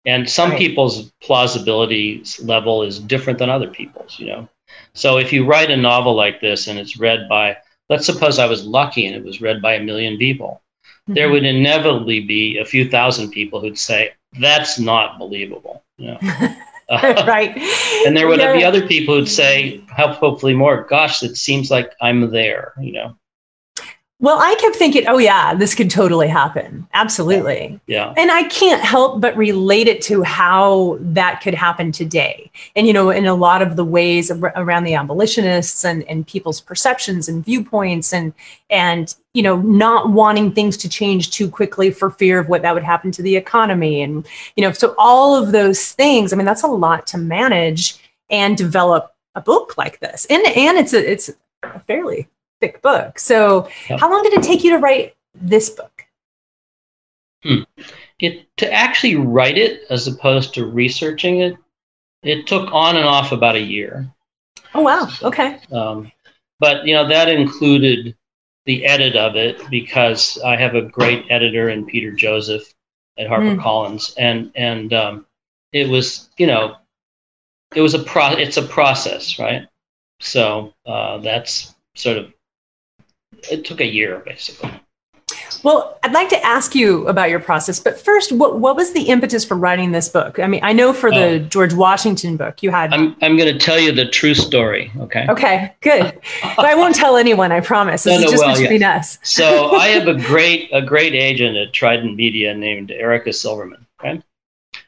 And 0.07 0.29
some 0.29 0.51
Right. 0.51 0.59
people's 0.59 1.11
plausibility 1.23 2.23
level 2.43 2.83
is 2.83 2.99
different 2.99 3.39
than 3.39 3.51
other 3.51 3.69
people's, 3.69 4.19
you 4.19 4.27
know. 4.27 4.49
So 4.95 5.19
if 5.19 5.33
you 5.33 5.45
write 5.45 5.71
a 5.71 5.77
novel 5.77 6.15
like 6.15 6.41
this 6.41 6.67
and 6.69 6.79
it's 6.79 6.99
read 6.99 7.29
by, 7.29 7.57
let's 7.89 8.07
suppose 8.07 8.39
I 8.39 8.47
was 8.47 8.65
lucky 8.67 9.07
and 9.07 9.15
it 9.15 9.25
was 9.25 9.41
read 9.41 9.61
by 9.61 9.75
a 9.75 9.83
million 9.83 10.17
people, 10.17 10.63
there 11.07 11.29
Mhm. 11.29 11.33
would 11.33 11.45
inevitably 11.45 12.21
be 12.21 12.59
a 12.59 12.65
few 12.65 12.89
thousand 12.89 13.31
people 13.31 13.61
who'd 13.61 13.79
say, 13.79 14.13
that's 14.39 14.79
not 14.79 15.19
believable. 15.19 15.83
You 15.99 16.13
know? 16.13 16.19
right. 16.91 17.57
and 18.07 18.17
there 18.17 18.27
would 18.27 18.41
Yeah. 18.41 18.53
be 18.53 18.65
other 18.65 18.85
people 18.87 19.15
who'd 19.15 19.29
say, 19.29 19.81
hopefully 19.97 20.55
more, 20.55 20.83
gosh, 20.89 21.23
it 21.23 21.37
seems 21.37 21.71
like 21.71 21.93
I'm 22.01 22.31
there, 22.31 22.73
you 22.81 22.93
know. 22.93 23.17
Well, 24.21 24.39
I 24.39 24.55
kept 24.57 24.77
thinking, 24.77 25.07
oh, 25.09 25.17
yeah, 25.17 25.55
this 25.55 25.75
could 25.75 25.91
totally 25.91 26.29
happen. 26.29 26.87
Absolutely. 26.93 27.81
Yeah. 27.87 28.13
And 28.19 28.31
I 28.31 28.43
can't 28.45 28.83
help 28.83 29.19
but 29.19 29.35
relate 29.35 29.89
it 29.89 30.03
to 30.03 30.23
how 30.23 30.99
that 31.01 31.41
could 31.41 31.55
happen 31.55 31.91
today. 31.91 32.51
And, 32.77 32.87
you 32.87 32.93
know, 32.93 33.09
in 33.09 33.25
a 33.25 33.35
lot 33.35 33.63
of 33.63 33.77
the 33.77 33.85
ways 33.85 34.31
ar- 34.31 34.53
around 34.57 34.85
the 34.85 34.93
abolitionists 34.93 35.87
and, 35.87 36.03
and 36.03 36.27
people's 36.27 36.61
perceptions 36.61 37.31
and 37.31 37.43
viewpoints 37.43 38.13
and, 38.13 38.35
and, 38.69 39.15
you 39.33 39.43
know, 39.43 39.57
not 39.57 40.11
wanting 40.11 40.53
things 40.53 40.77
to 40.79 40.89
change 40.89 41.31
too 41.31 41.49
quickly 41.49 41.91
for 41.91 42.11
fear 42.11 42.39
of 42.39 42.51
what 42.51 42.61
that 42.61 42.75
would 42.75 42.85
happen 42.85 43.11
to 43.13 43.23
the 43.23 43.37
economy. 43.37 44.03
And, 44.03 44.27
you 44.55 44.63
know, 44.63 44.73
so 44.73 44.95
all 44.99 45.35
of 45.35 45.53
those 45.53 45.93
things, 45.93 46.35
I 46.35 46.37
mean, 46.37 46.47
that's 46.47 46.63
a 46.63 46.67
lot 46.67 47.07
to 47.09 47.19
manage 47.19 47.97
and 48.29 48.55
develop 48.55 49.15
a 49.35 49.41
book 49.41 49.79
like 49.79 50.01
this. 50.01 50.27
And, 50.29 50.47
and 50.47 50.77
it's 50.77 50.93
a, 50.93 51.11
it's 51.11 51.31
a 51.63 51.81
fairly 51.81 52.29
thick 52.61 52.83
book. 52.83 53.19
So 53.19 53.69
Yeah. 53.89 53.99
how 53.99 54.11
long 54.11 54.23
did 54.23 54.35
it 54.35 54.43
take 54.43 54.63
you 54.65 54.71
to 54.73 54.79
write 54.79 55.15
this 55.35 55.71
book? 55.71 56.05
it 58.19 58.47
to 58.59 58.71
actually 58.71 59.17
write 59.17 59.57
it 59.57 59.83
as 59.89 60.07
opposed 60.07 60.53
to 60.55 60.67
researching 60.67 61.41
it 61.41 61.57
it 62.23 62.47
took 62.47 62.71
on 62.71 62.97
and 62.97 63.07
off 63.07 63.33
about 63.33 63.57
a 63.57 63.61
year 63.61 64.07
Oh, 64.75 64.83
wow. 64.83 65.09
Okay. 65.23 65.59
um, 65.73 66.13
but 66.59 66.87
you 66.87 66.93
know 66.95 67.09
that 67.09 67.29
included 67.31 68.15
the 68.67 68.85
edit 68.85 69.17
of 69.17 69.37
it 69.37 69.59
because 69.71 70.39
i 70.45 70.55
have 70.55 70.75
a 70.75 70.83
great 70.83 71.25
editor 71.31 71.71
in 71.71 71.87
peter 71.87 72.11
joseph 72.13 72.75
at 73.19 73.27
harpercollins 73.27 74.13
and 74.19 74.53
and 74.55 74.93
um, 74.93 75.25
it 75.73 75.89
was 75.89 76.29
you 76.37 76.47
know 76.47 76.77
it 77.75 77.81
was 77.81 77.95
a 77.95 78.01
pro 78.01 78.33
it's 78.33 78.59
a 78.59 78.63
process 78.63 79.39
right 79.39 79.67
so 80.21 80.75
uh, 80.85 81.17
that's 81.19 81.75
sort 81.95 82.19
of 82.19 82.31
it 83.51 83.65
took 83.65 83.81
a 83.81 83.87
year 83.87 84.23
basically 84.27 84.71
Well, 85.63 85.99
I'd 86.03 86.13
like 86.13 86.29
to 86.31 86.45
ask 86.45 86.75
you 86.75 87.07
about 87.07 87.29
your 87.29 87.39
process, 87.41 87.79
but 87.81 88.01
first, 88.01 88.33
what, 88.33 88.59
what 88.61 88.77
was 88.77 88.93
the 88.95 89.03
impetus 89.03 89.45
for 89.45 89.57
writing 89.57 89.93
this 89.93 90.09
book? 90.09 90.39
I 90.39 90.47
mean, 90.47 90.61
I 90.63 90.73
know 90.73 90.93
for 90.93 91.11
the 91.11 91.25
Oh. 91.25 91.39
George 91.39 91.75
Washington 91.75 92.37
book, 92.37 92.63
you 92.63 92.71
had. 92.71 92.93
i'm, 92.95 93.15
I'm 93.23 93.37
going 93.37 93.53
to 93.53 93.59
tell 93.59 93.79
you 93.79 93.93
the 93.93 94.07
true 94.09 94.35
story 94.35 94.91
okay 94.99 95.27
okay, 95.29 95.75
good. 95.83 96.19
But 96.57 96.65
I 96.65 96.75
won't 96.75 96.95
tell 96.95 97.17
anyone, 97.17 97.53
I 97.53 97.61
promise. 97.61 98.05
This 98.05 98.13
No, 98.13 98.19
is 98.19 98.25
no, 98.25 98.31
just 98.31 98.45
well, 98.45 98.57
between 98.61 98.83
us. 98.83 99.19
so 99.23 99.71
I 99.77 99.89
have 99.89 100.09
a 100.09 100.15
great 100.15 100.69
a 100.73 100.83
great 100.83 101.15
agent 101.15 101.57
at 101.57 101.73
Trident 101.73 102.17
Media 102.17 102.55
named 102.55 102.91
Erica 102.91 103.33
Silverman. 103.33 103.87
Okay, 104.01 104.23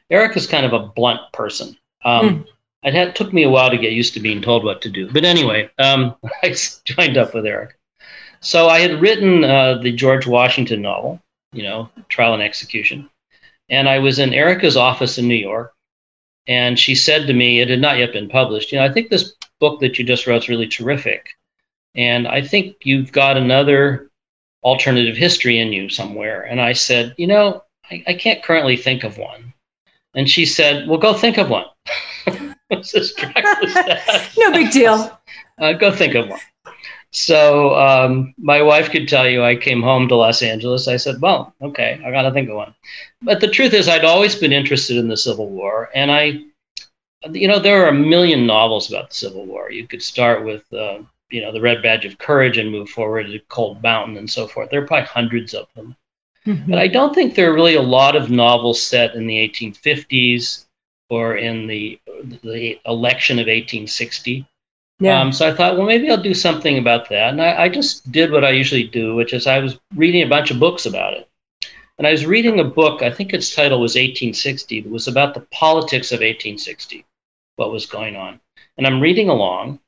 Erica's 0.09 0.47
kind 0.47 0.65
of 0.65 0.73
a 0.73 0.87
blunt 0.87 1.21
person. 1.33 1.77
Um, 2.03 2.45
It 2.83 2.93
had 2.93 3.15
took 3.15 3.31
me 3.31 3.43
a 3.43 3.49
while 3.49 3.69
to 3.69 3.77
get 3.77 3.93
used 3.93 4.13
to 4.15 4.19
being 4.19 4.41
told 4.41 4.65
what 4.65 4.81
to 4.81 4.89
do, 4.89 5.09
but 5.11 5.23
anyway, 5.23 5.69
um, 5.77 6.15
I 6.43 6.55
joined 6.83 7.15
up 7.17 7.33
with 7.33 7.45
Erica. 7.45 7.75
So 8.43 8.67
I 8.67 8.79
had 8.79 9.01
written 9.01 9.43
uh, 9.43 9.79
the 9.81 9.91
George 9.91 10.27
Washington 10.27 10.81
novel, 10.81 11.19
you 11.53 11.63
know, 11.63 11.89
Trial 12.09 12.33
and 12.33 12.43
Execution, 12.43 13.09
and 13.69 13.87
I 13.87 13.99
was 13.99 14.19
in 14.19 14.33
Erica's 14.33 14.77
office 14.77 15.17
in 15.17 15.27
New 15.27 15.35
York, 15.35 15.73
and 16.45 16.77
she 16.77 16.93
said 16.93 17.25
to 17.27 17.33
me, 17.33 17.61
it 17.61 17.69
had 17.69 17.79
not 17.79 17.97
yet 17.97 18.11
been 18.11 18.29
published. 18.29 18.71
You 18.71 18.79
know, 18.79 18.85
I 18.85 18.91
think 18.91 19.09
this 19.09 19.33
book 19.59 19.79
that 19.79 19.97
you 19.97 20.03
just 20.03 20.27
wrote 20.27 20.43
is 20.43 20.49
really 20.49 20.67
terrific, 20.67 21.29
and 21.95 22.27
I 22.27 22.41
think 22.41 22.75
you've 22.83 23.13
got 23.13 23.37
another 23.37 24.11
alternative 24.63 25.15
history 25.15 25.59
in 25.59 25.71
you 25.71 25.89
somewhere. 25.89 26.41
And 26.41 26.59
I 26.59 26.73
said, 26.73 27.15
you 27.17 27.27
know, 27.27 27.63
I, 27.89 28.03
I 28.07 28.13
can't 28.13 28.43
currently 28.43 28.77
think 28.77 29.03
of 29.03 29.17
one. 29.17 29.53
And 30.15 30.29
she 30.29 30.45
said, 30.45 30.87
well, 30.87 30.99
go 30.99 31.13
think 31.13 31.37
of 31.37 31.49
one. 31.49 31.65
What's 32.67 32.95
as 32.95 33.11
attractive 33.17 33.75
as 33.75 34.37
no 34.37 34.51
big 34.51 34.71
deal. 34.71 35.19
Uh, 35.59 35.71
go 35.71 35.91
think 35.91 36.15
of 36.15 36.27
one. 36.27 36.39
So 37.13 37.75
um, 37.75 38.33
my 38.39 38.63
wife 38.63 38.89
could 38.89 39.07
tell 39.07 39.29
you 39.29 39.43
I 39.43 39.55
came 39.55 39.83
home 39.83 40.07
to 40.07 40.15
Los 40.15 40.41
Angeles. 40.41 40.87
I 40.87 40.97
said, 40.97 41.21
well, 41.21 41.53
okay, 41.61 42.01
I 42.03 42.09
got 42.09 42.23
to 42.23 42.31
think 42.31 42.49
of 42.49 42.55
one. 42.55 42.73
But 43.21 43.39
the 43.39 43.47
truth 43.47 43.73
is, 43.73 43.87
I'd 43.87 44.03
always 44.03 44.35
been 44.35 44.51
interested 44.51 44.97
in 44.97 45.07
the 45.07 45.15
Civil 45.15 45.47
War. 45.47 45.91
And 45.93 46.11
I, 46.11 46.39
you 47.31 47.47
know, 47.47 47.59
there 47.59 47.83
are 47.83 47.89
a 47.89 47.93
million 47.93 48.47
novels 48.47 48.89
about 48.89 49.09
the 49.09 49.15
Civil 49.15 49.45
War. 49.45 49.69
You 49.71 49.87
could 49.87 50.01
start 50.01 50.43
with, 50.43 50.63
uh, 50.73 51.03
you 51.29 51.39
know, 51.39 51.51
The 51.51 51.61
Red 51.61 51.83
Badge 51.83 52.05
of 52.05 52.17
Courage 52.17 52.57
and 52.57 52.71
move 52.71 52.89
forward 52.89 53.27
to 53.27 53.39
Cold 53.47 53.83
Mountain 53.83 54.17
and 54.17 54.29
so 54.29 54.47
forth. 54.47 54.71
There 54.71 54.81
are 54.81 54.87
probably 54.87 55.05
hundreds 55.05 55.53
of 55.53 55.67
them. 55.75 55.95
Mm-hmm. 56.47 56.71
But 56.71 56.79
I 56.79 56.87
don't 56.87 57.13
think 57.13 57.35
there 57.35 57.51
are 57.51 57.55
really 57.55 57.75
a 57.75 57.81
lot 57.81 58.15
of 58.15 58.31
novels 58.31 58.81
set 58.81 59.13
in 59.13 59.27
the 59.27 59.37
1850s 59.47 60.65
or 61.11 61.37
in 61.37 61.67
the, 61.67 61.99
the 62.43 62.79
election 62.87 63.37
of 63.37 63.43
1860. 63.43 64.47
Yeah. 65.03 65.19
Um, 65.19 65.33
so 65.33 65.49
I 65.49 65.53
thought, 65.53 65.75
well, 65.77 65.85
maybe 65.85 66.09
I'll 66.09 66.21
do 66.21 66.33
something 66.33 66.77
about 66.77 67.09
that. 67.09 67.31
And 67.31 67.41
I, 67.41 67.63
I, 67.63 67.69
just 67.69 68.09
did 68.09 68.31
what 68.31 68.45
I 68.45 68.51
usually 68.51 68.85
do, 68.85 69.15
which 69.15 69.33
is 69.33 69.47
I 69.47 69.59
was 69.59 69.77
reading 69.95 70.23
a 70.23 70.29
bunch 70.29 70.49
of 70.49 70.61
books 70.61 70.85
about 70.85 71.13
it. 71.13 71.29
And 71.97 72.07
I 72.07 72.11
was 72.11 72.25
reading 72.25 72.61
a 72.61 72.63
book, 72.63 73.01
I 73.01 73.11
think 73.11 73.33
its 73.33 73.53
title 73.53 73.81
was 73.81 73.95
1860. 73.95 74.77
It 74.77 74.89
was 74.89 75.09
about 75.09 75.33
the 75.33 75.41
politics 75.51 76.13
of 76.13 76.19
1860, 76.19 77.05
what 77.57 77.73
was 77.73 77.85
going 77.85 78.15
on. 78.15 78.39
And 78.77 78.87
I'm 78.87 79.01
reading 79.01 79.27
along, 79.27 79.79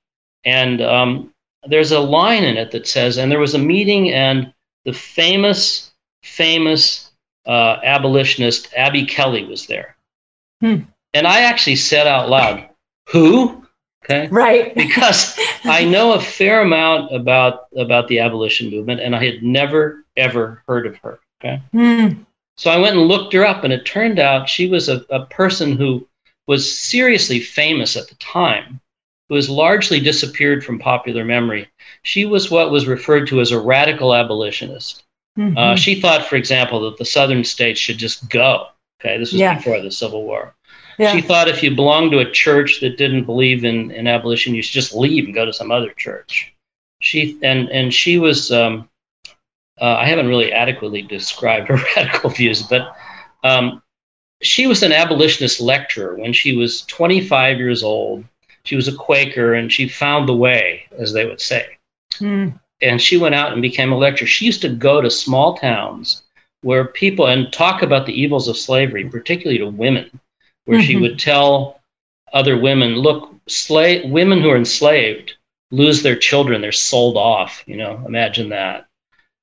and 0.44 0.82
um, 0.82 1.34
there's 1.66 1.94
a 1.94 2.00
line 2.02 2.44
in 2.44 2.58
it 2.58 2.72
that 2.72 2.86
says, 2.86 3.18
and 3.18 3.32
there 3.32 3.40
was 3.40 3.56
a 3.56 3.60
meeting, 3.60 4.12
and 4.12 4.54
the 4.84 4.94
famous, 4.94 5.94
famous 6.24 7.10
uh, 7.46 7.78
abolitionist 7.84 8.74
Abby 8.76 9.06
Kelley 9.06 9.46
was 9.46 9.66
there. 9.66 9.96
Hmm. 10.60 10.82
And 11.14 11.26
I 11.26 11.44
actually 11.44 11.78
said 11.78 12.06
out 12.06 12.30
loud, 12.30 12.68
Who? 13.10 13.65
Okay. 14.06 14.28
Right. 14.28 14.74
because 14.76 15.38
I 15.64 15.84
know 15.84 16.14
a 16.14 16.22
fair 16.22 16.62
amount 16.62 17.14
about 17.14 17.68
about 17.76 18.08
the 18.08 18.20
abolition 18.20 18.70
movement, 18.70 19.02
and 19.02 19.16
I 19.16 19.24
had 19.24 19.44
never 19.44 20.06
ever 20.16 20.64
heard 20.68 20.86
of 20.86 20.96
her. 20.98 21.20
Okay. 21.42 21.62
Mm. 21.74 22.26
So 22.58 22.72
I 22.72 22.78
went 22.78 22.96
and 22.96 23.08
looked 23.08 23.34
her 23.34 23.46
up, 23.46 23.64
and 23.64 23.74
it 23.74 23.86
turned 23.86 24.20
out 24.20 24.48
she 24.48 24.70
was 24.70 24.88
a, 24.88 25.06
a 25.10 25.26
person 25.26 25.74
who 25.74 26.08
was 26.48 26.78
seriously 26.78 27.40
famous 27.40 27.98
at 27.98 28.08
the 28.08 28.16
time, 28.16 28.80
who 29.28 29.36
has 29.36 29.50
largely 29.50 30.00
disappeared 30.00 30.64
from 30.64 30.80
popular 30.80 31.26
memory. 31.26 31.68
She 32.04 32.26
was 32.26 32.50
what 32.50 32.72
was 32.72 32.88
referred 32.88 33.28
to 33.28 33.42
as 33.42 33.52
a 33.52 33.60
radical 33.60 34.16
abolitionist. 34.16 35.04
Mm-hmm. 35.38 35.58
Uh, 35.58 35.76
she 35.76 36.00
thought, 36.00 36.26
for 36.26 36.38
example, 36.38 36.80
that 36.82 36.98
the 36.98 37.04
southern 37.04 37.44
states 37.44 37.80
should 37.80 37.98
just 37.98 38.30
go. 38.30 38.68
Okay, 39.02 39.18
this 39.18 39.34
was 39.34 39.42
yeah. 39.42 39.56
before 39.56 39.82
the 39.82 39.92
Civil 39.92 40.24
War. 40.24 40.55
Yeah. 40.98 41.14
She 41.14 41.22
thought 41.22 41.48
if 41.48 41.62
you 41.62 41.76
belonged 41.76 42.12
to 42.12 42.20
a 42.20 42.32
church 42.32 42.80
that 42.82 42.98
didn't 42.98 43.26
believe 43.26 43.66
in, 43.66 43.92
in 43.92 44.08
abolition, 44.08 44.56
you 44.56 44.62
should 44.62 44.74
just 44.74 44.94
leave 44.94 45.26
and 45.26 45.34
go 45.34 45.46
to 45.46 45.54
some 45.54 45.72
other 45.72 45.92
church. 45.92 46.54
She 47.02 47.38
and 47.44 47.70
and 47.70 47.94
she 47.94 48.18
was. 48.18 48.52
Um, 48.52 48.90
uh, 49.82 49.96
I 49.96 50.08
haven't 50.08 50.30
really 50.30 50.54
adequately 50.54 51.02
described 51.02 51.68
her 51.70 51.78
radical 51.96 52.30
views, 52.30 52.64
but 52.64 52.96
um, 53.44 53.82
she 54.42 54.68
was 54.68 54.84
an 54.84 54.94
abolitionist 54.94 55.60
lecturer 55.60 56.16
when 56.16 56.32
she 56.32 56.56
was 56.56 56.84
25 56.84 57.58
years 57.58 57.84
old. 57.84 58.24
She 58.64 58.76
was 58.76 58.88
a 58.88 58.96
Quaker, 58.96 59.54
and 59.54 59.72
she 59.72 59.88
found 59.88 60.28
the 60.28 60.36
way, 60.36 60.86
as 60.98 61.14
they 61.14 61.26
would 61.26 61.42
say. 61.42 61.78
Mm. 62.16 62.60
And 62.82 63.02
she 63.02 63.18
went 63.18 63.36
out 63.36 63.54
and 63.54 63.62
became 63.62 63.92
a 63.92 63.98
lecturer. 63.98 64.28
She 64.28 64.46
used 64.46 64.62
to 64.62 64.70
go 64.70 65.02
to 65.02 65.10
small 65.10 65.58
towns 65.58 66.24
where 66.62 66.86
people 66.86 67.28
and 67.28 67.52
talk 67.54 67.84
about 67.84 68.06
the 68.06 68.20
evils 68.20 68.48
of 68.48 68.58
slavery, 68.58 69.08
particularly 69.08 69.60
to 69.60 69.68
women 69.68 70.10
where 70.66 70.80
mm-hmm. 70.80 70.88
she 70.88 70.96
would 70.98 71.20
tell 71.20 71.82
other 72.34 72.60
women, 72.60 72.96
look, 72.96 73.34
slave 73.48 74.10
women 74.10 74.42
who 74.42 74.50
are 74.50 74.58
enslaved 74.58 75.36
lose 75.72 76.02
their 76.04 76.16
children, 76.16 76.62
they're 76.62 76.72
sold 76.72 77.18
off, 77.18 77.64
you 77.66 77.78
know, 77.78 78.04
imagine 78.06 78.50
that. 78.50 78.88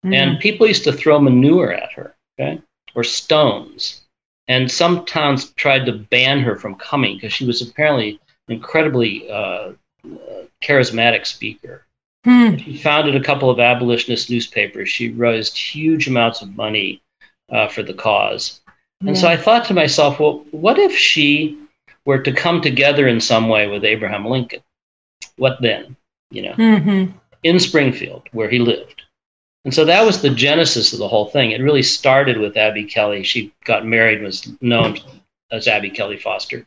Mm-hmm. 0.04 0.14
And 0.14 0.40
people 0.40 0.66
used 0.66 0.84
to 0.84 0.92
throw 0.92 1.20
manure 1.20 1.72
at 1.72 1.92
her, 1.92 2.14
okay, 2.38 2.60
or 2.94 3.04
stones. 3.04 4.02
And 4.48 4.70
some 4.70 5.04
towns 5.04 5.52
tried 5.52 5.86
to 5.86 5.92
ban 5.92 6.40
her 6.40 6.56
from 6.56 6.74
coming 6.74 7.16
because 7.16 7.32
she 7.32 7.46
was 7.46 7.62
apparently 7.62 8.20
an 8.48 8.54
incredibly 8.54 9.30
uh, 9.30 9.72
charismatic 10.62 11.26
speaker. 11.26 11.86
Hmm. 12.24 12.56
She 12.56 12.78
founded 12.78 13.16
a 13.16 13.22
couple 13.22 13.50
of 13.50 13.60
abolitionist 13.60 14.30
newspapers. 14.30 14.88
She 14.88 15.10
raised 15.10 15.56
huge 15.56 16.06
amounts 16.08 16.42
of 16.42 16.56
money 16.56 17.02
uh, 17.50 17.68
for 17.68 17.82
the 17.82 17.94
cause. 17.94 18.60
And 19.06 19.18
so 19.18 19.28
I 19.28 19.36
thought 19.36 19.64
to 19.66 19.74
myself, 19.74 20.20
well, 20.20 20.44
what 20.50 20.78
if 20.78 20.96
she 20.96 21.58
were 22.04 22.18
to 22.18 22.32
come 22.32 22.60
together 22.60 23.08
in 23.08 23.20
some 23.20 23.48
way 23.48 23.66
with 23.66 23.84
Abraham 23.84 24.26
Lincoln? 24.26 24.62
What 25.36 25.60
then? 25.60 25.96
You 26.30 26.42
know, 26.42 26.54
mm-hmm. 26.54 27.16
in 27.42 27.60
Springfield, 27.60 28.28
where 28.32 28.48
he 28.48 28.58
lived. 28.58 29.02
And 29.64 29.72
so 29.72 29.84
that 29.84 30.04
was 30.04 30.22
the 30.22 30.30
genesis 30.30 30.92
of 30.92 30.98
the 30.98 31.08
whole 31.08 31.26
thing. 31.26 31.50
It 31.50 31.62
really 31.62 31.82
started 31.82 32.38
with 32.38 32.56
Abby 32.56 32.84
Kelley. 32.84 33.22
She 33.22 33.52
got 33.64 33.86
married, 33.86 34.22
was 34.22 34.50
known 34.60 34.98
as 35.50 35.68
Abby 35.68 35.90
Kelley 35.90 36.16
Foster. 36.16 36.66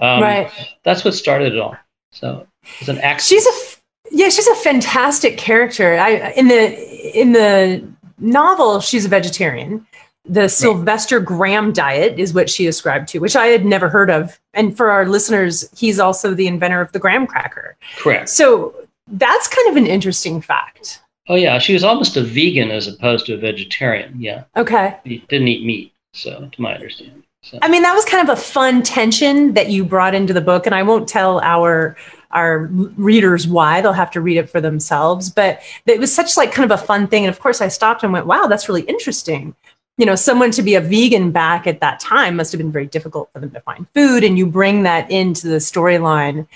Um, 0.00 0.22
right. 0.22 0.50
That's 0.84 1.04
what 1.04 1.14
started 1.14 1.54
it 1.54 1.58
all. 1.58 1.76
So 2.12 2.46
it's 2.78 2.88
an 2.88 2.98
accident. 2.98 3.42
She's 3.42 3.46
a 3.46 3.76
yeah, 4.12 4.28
she's 4.28 4.46
a 4.46 4.54
fantastic 4.56 5.38
character. 5.38 5.98
I 5.98 6.32
in 6.32 6.48
the 6.48 7.18
in 7.18 7.32
the 7.32 7.86
novel, 8.18 8.80
she's 8.80 9.04
a 9.04 9.08
vegetarian, 9.08 9.86
the 10.28 10.48
Sylvester 10.48 11.20
Graham 11.20 11.72
diet 11.72 12.18
is 12.18 12.34
what 12.34 12.50
she 12.50 12.66
ascribed 12.66 13.08
to, 13.08 13.18
which 13.18 13.36
I 13.36 13.46
had 13.46 13.64
never 13.64 13.88
heard 13.88 14.10
of. 14.10 14.38
And 14.54 14.76
for 14.76 14.90
our 14.90 15.06
listeners, 15.06 15.68
he's 15.76 16.00
also 16.00 16.34
the 16.34 16.46
inventor 16.46 16.80
of 16.80 16.92
the 16.92 16.98
graham 16.98 17.26
cracker. 17.26 17.76
Correct. 17.98 18.28
So 18.28 18.74
that's 19.08 19.48
kind 19.48 19.68
of 19.68 19.76
an 19.76 19.86
interesting 19.86 20.40
fact. 20.40 21.02
Oh 21.28 21.34
yeah, 21.34 21.58
she 21.58 21.74
was 21.74 21.84
almost 21.84 22.16
a 22.16 22.22
vegan 22.22 22.70
as 22.70 22.86
opposed 22.86 23.26
to 23.26 23.34
a 23.34 23.36
vegetarian. 23.36 24.14
Yeah. 24.20 24.44
Okay. 24.56 24.96
She 25.04 25.18
didn't 25.28 25.48
eat 25.48 25.64
meat, 25.64 25.92
so 26.12 26.48
to 26.50 26.62
my 26.62 26.74
understanding. 26.74 27.24
So. 27.42 27.58
I 27.62 27.68
mean, 27.68 27.82
that 27.82 27.94
was 27.94 28.04
kind 28.04 28.28
of 28.28 28.36
a 28.36 28.40
fun 28.40 28.82
tension 28.82 29.54
that 29.54 29.70
you 29.70 29.84
brought 29.84 30.14
into 30.14 30.32
the 30.32 30.40
book, 30.40 30.66
and 30.66 30.74
I 30.74 30.82
won't 30.82 31.08
tell 31.08 31.40
our 31.40 31.96
our 32.32 32.66
readers 32.96 33.46
why 33.46 33.80
they'll 33.80 33.92
have 33.92 34.10
to 34.10 34.20
read 34.20 34.36
it 34.36 34.50
for 34.50 34.60
themselves 34.60 35.30
but 35.30 35.62
it 35.86 36.00
was 36.00 36.12
such 36.12 36.36
like 36.36 36.52
kind 36.52 36.70
of 36.70 36.78
a 36.78 36.82
fun 36.82 37.06
thing 37.06 37.24
and 37.24 37.32
of 37.32 37.40
course 37.40 37.60
i 37.60 37.68
stopped 37.68 38.02
and 38.02 38.12
went 38.12 38.26
wow 38.26 38.46
that's 38.46 38.68
really 38.68 38.82
interesting 38.82 39.54
you 39.96 40.06
know 40.06 40.14
someone 40.14 40.50
to 40.52 40.62
be 40.62 40.74
a 40.74 40.80
vegan 40.80 41.30
back 41.30 41.66
at 41.66 41.80
that 41.80 42.00
time 42.00 42.36
must 42.36 42.52
have 42.52 42.58
been 42.58 42.72
very 42.72 42.86
difficult 42.86 43.30
for 43.32 43.40
them 43.40 43.50
to 43.50 43.60
find 43.60 43.86
food 43.94 44.24
and 44.24 44.36
you 44.36 44.46
bring 44.46 44.82
that 44.82 45.10
into 45.10 45.48
the 45.48 45.56
storyline. 45.56 46.46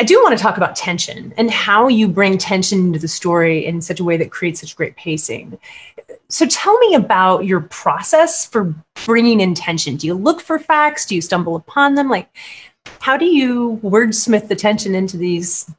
I 0.00 0.04
do 0.04 0.22
want 0.22 0.36
to 0.36 0.42
talk 0.42 0.56
about 0.56 0.76
tension 0.76 1.34
and 1.36 1.50
how 1.50 1.88
you 1.88 2.06
bring 2.06 2.38
tension 2.38 2.78
into 2.78 3.00
the 3.00 3.08
story 3.08 3.66
in 3.66 3.80
such 3.80 3.98
a 3.98 4.04
way 4.04 4.16
that 4.16 4.30
creates 4.30 4.60
such 4.60 4.76
great 4.76 4.94
pacing. 4.94 5.58
So 6.28 6.46
tell 6.46 6.78
me 6.78 6.94
about 6.94 7.46
your 7.46 7.62
process 7.62 8.46
for 8.46 8.74
bringing 9.06 9.40
in 9.40 9.54
tension. 9.54 9.96
Do 9.96 10.06
you 10.06 10.14
look 10.14 10.40
for 10.40 10.58
facts? 10.58 11.04
Do 11.06 11.16
you 11.16 11.20
stumble 11.20 11.56
upon 11.56 11.96
them? 11.96 12.08
Like 12.08 12.28
how 13.00 13.16
do 13.16 13.24
you 13.24 13.80
wordsmith 13.82 14.48
the 14.48 14.56
tension 14.56 14.94
into 14.94 15.16
these 15.16 15.70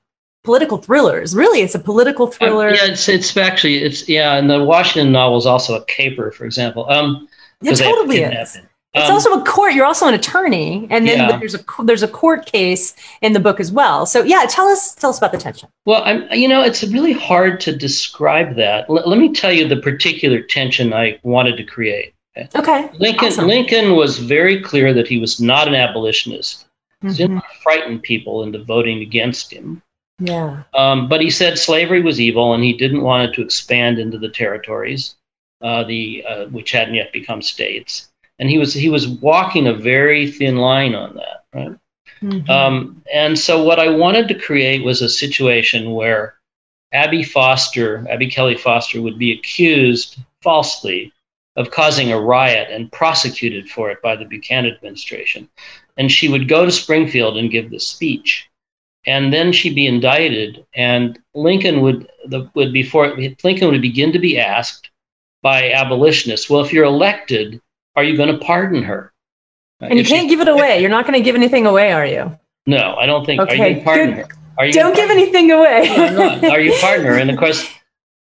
political 0.43 0.77
thrillers. 0.77 1.35
Really, 1.35 1.61
it's 1.61 1.75
a 1.75 1.79
political 1.79 2.27
uh, 2.27 2.31
thriller. 2.31 2.69
yeah, 2.69 2.85
it's 2.85 3.07
it's 3.09 3.35
actually 3.37 3.77
it's 3.83 4.07
yeah, 4.07 4.37
and 4.37 4.49
the 4.49 4.63
Washington 4.63 5.11
novel 5.11 5.37
is 5.37 5.45
also 5.45 5.75
a 5.75 5.85
caper, 5.85 6.31
for 6.31 6.45
example. 6.45 6.89
Um, 6.89 7.27
it 7.61 7.75
totally 7.75 8.21
is. 8.21 8.55
It. 8.55 8.65
It's 8.95 9.07
um, 9.07 9.13
also 9.13 9.39
a 9.39 9.45
court. 9.45 9.73
You're 9.73 9.85
also 9.85 10.07
an 10.07 10.15
attorney, 10.15 10.87
and 10.89 11.07
then 11.07 11.19
yeah. 11.19 11.37
there's 11.37 11.53
a 11.53 11.63
there's 11.83 12.01
a 12.01 12.07
court 12.07 12.47
case 12.47 12.95
in 13.21 13.33
the 13.33 13.39
book 13.39 13.59
as 13.59 13.71
well. 13.71 14.07
So 14.07 14.23
yeah, 14.23 14.45
tell 14.49 14.67
us 14.67 14.95
tell 14.95 15.11
us 15.11 15.19
about 15.19 15.31
the 15.31 15.37
tension. 15.37 15.69
Well, 15.85 16.01
I'm 16.03 16.27
you 16.31 16.47
know 16.47 16.63
it's 16.63 16.83
really 16.83 17.11
hard 17.13 17.59
to 17.61 17.75
describe 17.75 18.55
that. 18.55 18.89
L- 18.89 19.03
let 19.05 19.19
me 19.19 19.31
tell 19.31 19.53
you 19.53 19.67
the 19.67 19.77
particular 19.77 20.41
tension 20.41 20.91
I 20.91 21.19
wanted 21.21 21.55
to 21.57 21.63
create. 21.63 22.13
Okay. 22.35 22.49
okay. 22.55 22.89
Lincoln 22.97 23.27
awesome. 23.27 23.47
Lincoln 23.47 23.95
was 23.95 24.17
very 24.17 24.61
clear 24.61 24.93
that 24.93 25.07
he 25.07 25.19
was 25.19 25.39
not 25.39 25.67
an 25.67 25.75
abolitionist. 25.75 26.65
Mm-hmm. 27.03 27.09
He 27.09 27.15
didn't 27.15 27.43
frighten 27.61 27.99
people 27.99 28.43
into 28.43 28.63
voting 28.63 29.01
against 29.01 29.53
him. 29.53 29.83
Yeah. 30.19 30.63
Um, 30.73 31.07
but 31.07 31.21
he 31.21 31.29
said 31.29 31.57
slavery 31.57 32.01
was 32.01 32.19
evil, 32.19 32.53
and 32.53 32.63
he 32.63 32.73
didn't 32.73 33.03
want 33.03 33.29
it 33.29 33.33
to 33.35 33.41
expand 33.41 33.99
into 33.99 34.17
the 34.17 34.29
territories, 34.29 35.15
uh, 35.61 35.83
the 35.83 36.23
uh, 36.27 36.45
which 36.47 36.71
hadn't 36.71 36.95
yet 36.95 37.13
become 37.13 37.41
states. 37.41 38.09
And 38.37 38.49
he 38.49 38.57
was 38.57 38.73
he 38.73 38.89
was 38.89 39.07
walking 39.07 39.67
a 39.67 39.73
very 39.73 40.29
thin 40.31 40.57
line 40.57 40.95
on 40.95 41.15
that, 41.15 41.45
right? 41.53 41.77
Mm-hmm. 42.21 42.49
Um, 42.49 43.01
and 43.13 43.39
so 43.39 43.63
what 43.63 43.79
I 43.79 43.89
wanted 43.89 44.27
to 44.27 44.39
create 44.39 44.83
was 44.83 45.01
a 45.01 45.09
situation 45.09 45.91
where 45.91 46.35
Abby 46.91 47.23
Foster, 47.23 48.05
Abby 48.09 48.29
Kelley 48.29 48.57
Foster, 48.57 49.01
would 49.01 49.17
be 49.17 49.31
accused 49.31 50.19
falsely 50.41 51.13
of 51.55 51.71
causing 51.71 52.11
a 52.11 52.19
riot 52.19 52.69
and 52.71 52.91
prosecuted 52.91 53.69
for 53.69 53.89
it 53.89 54.01
by 54.01 54.15
the 54.15 54.25
Buchanan 54.25 54.73
administration. 54.73 55.49
And 55.97 56.11
she 56.11 56.29
would 56.29 56.47
go 56.47 56.65
to 56.65 56.71
Springfield 56.71 57.37
and 57.37 57.51
give 57.51 57.69
this 57.69 57.87
speech 57.87 58.48
and 59.05 59.33
then 59.33 59.51
she'd 59.51 59.75
be 59.75 59.87
indicted, 59.87 60.65
and 60.73 61.19
Lincoln 61.33 61.81
would 61.81 62.09
the, 62.27 62.49
would 62.53 62.73
before 62.73 63.15
Lincoln 63.43 63.69
would 63.69 63.81
begin 63.81 64.11
to 64.11 64.19
be 64.19 64.39
asked 64.39 64.89
by 65.41 65.71
abolitionists, 65.71 66.49
well, 66.49 66.61
if 66.61 66.73
you're 66.73 66.85
elected, 66.85 67.61
are 67.95 68.03
you 68.03 68.17
going 68.17 68.31
to 68.31 68.45
pardon 68.45 68.83
her? 68.83 69.13
And 69.79 69.97
you 69.97 70.03
can't 70.03 70.23
she, 70.23 70.29
give 70.29 70.41
it 70.41 70.47
away. 70.47 70.79
You're 70.81 70.89
not 70.89 71.05
going 71.05 71.17
to 71.17 71.23
give 71.23 71.35
anything 71.35 71.65
away, 71.65 71.93
are 71.93 72.05
you? 72.05 72.37
No, 72.65 72.95
I 72.99 73.05
don't 73.05 73.25
think. 73.25 73.41
Okay, 73.41 73.59
Are 73.59 73.69
you 73.69 73.81
partner? 73.81 74.15
good. 74.23 74.25
Are 74.57 74.65
you 74.65 74.73
Don't 74.73 74.93
give 74.93 75.07
partner? 75.07 75.23
anything 75.23 75.51
away. 75.51 75.93
No, 76.41 76.49
Are 76.51 76.59
you 76.59 76.77
partner? 76.81 77.13
And 77.13 77.31
of 77.31 77.37
course, 77.37 77.65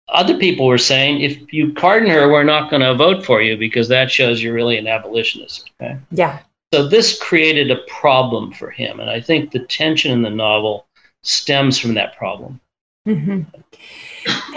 other 0.10 0.38
people 0.38 0.66
were 0.66 0.80
saying 0.80 1.22
if 1.22 1.54
you 1.54 1.74
pardon 1.74 2.10
her, 2.10 2.28
we're 2.30 2.44
not 2.44 2.70
going 2.70 2.82
to 2.82 2.96
vote 2.96 3.24
for 3.24 3.42
you 3.42 3.58
because 3.58 3.88
that 3.90 4.10
shows 4.10 4.42
you're 4.42 4.54
really 4.54 4.78
an 4.78 4.88
abolitionist. 4.88 5.70
Okay. 5.80 5.98
yeah. 6.12 6.40
So 6.76 6.86
this 6.86 7.18
created 7.22 7.72
a 7.72 7.78
problem 7.88 8.52
for 8.52 8.70
him, 8.70 9.00
and 9.00 9.10
I 9.10 9.22
think 9.22 9.52
the 9.52 9.60
tension 9.60 10.12
in 10.12 10.24
the 10.24 10.30
novel 10.30 10.86
stems 11.24 11.80
from 11.80 11.94
that 11.94 12.18
problem. 12.18 12.60
hmm 13.06 13.44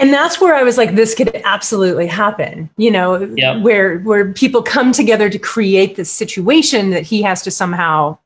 And 0.01 0.11
that's 0.13 0.41
where 0.41 0.53
I 0.53 0.63
was 0.63 0.77
like, 0.77 0.95
this 0.95 1.15
could 1.15 1.33
absolutely 1.45 2.07
happen. 2.07 2.69
You 2.75 2.91
know, 2.91 3.21
Yep. 3.37 3.61
where 3.61 3.99
where 3.99 4.33
people 4.33 4.61
come 4.61 4.91
together 4.91 5.29
to 5.29 5.39
create 5.39 5.95
this 5.95 6.11
situation 6.11 6.89
that 6.89 7.03
he 7.03 7.21
has 7.21 7.41
to 7.43 7.51
somehow, 7.51 8.17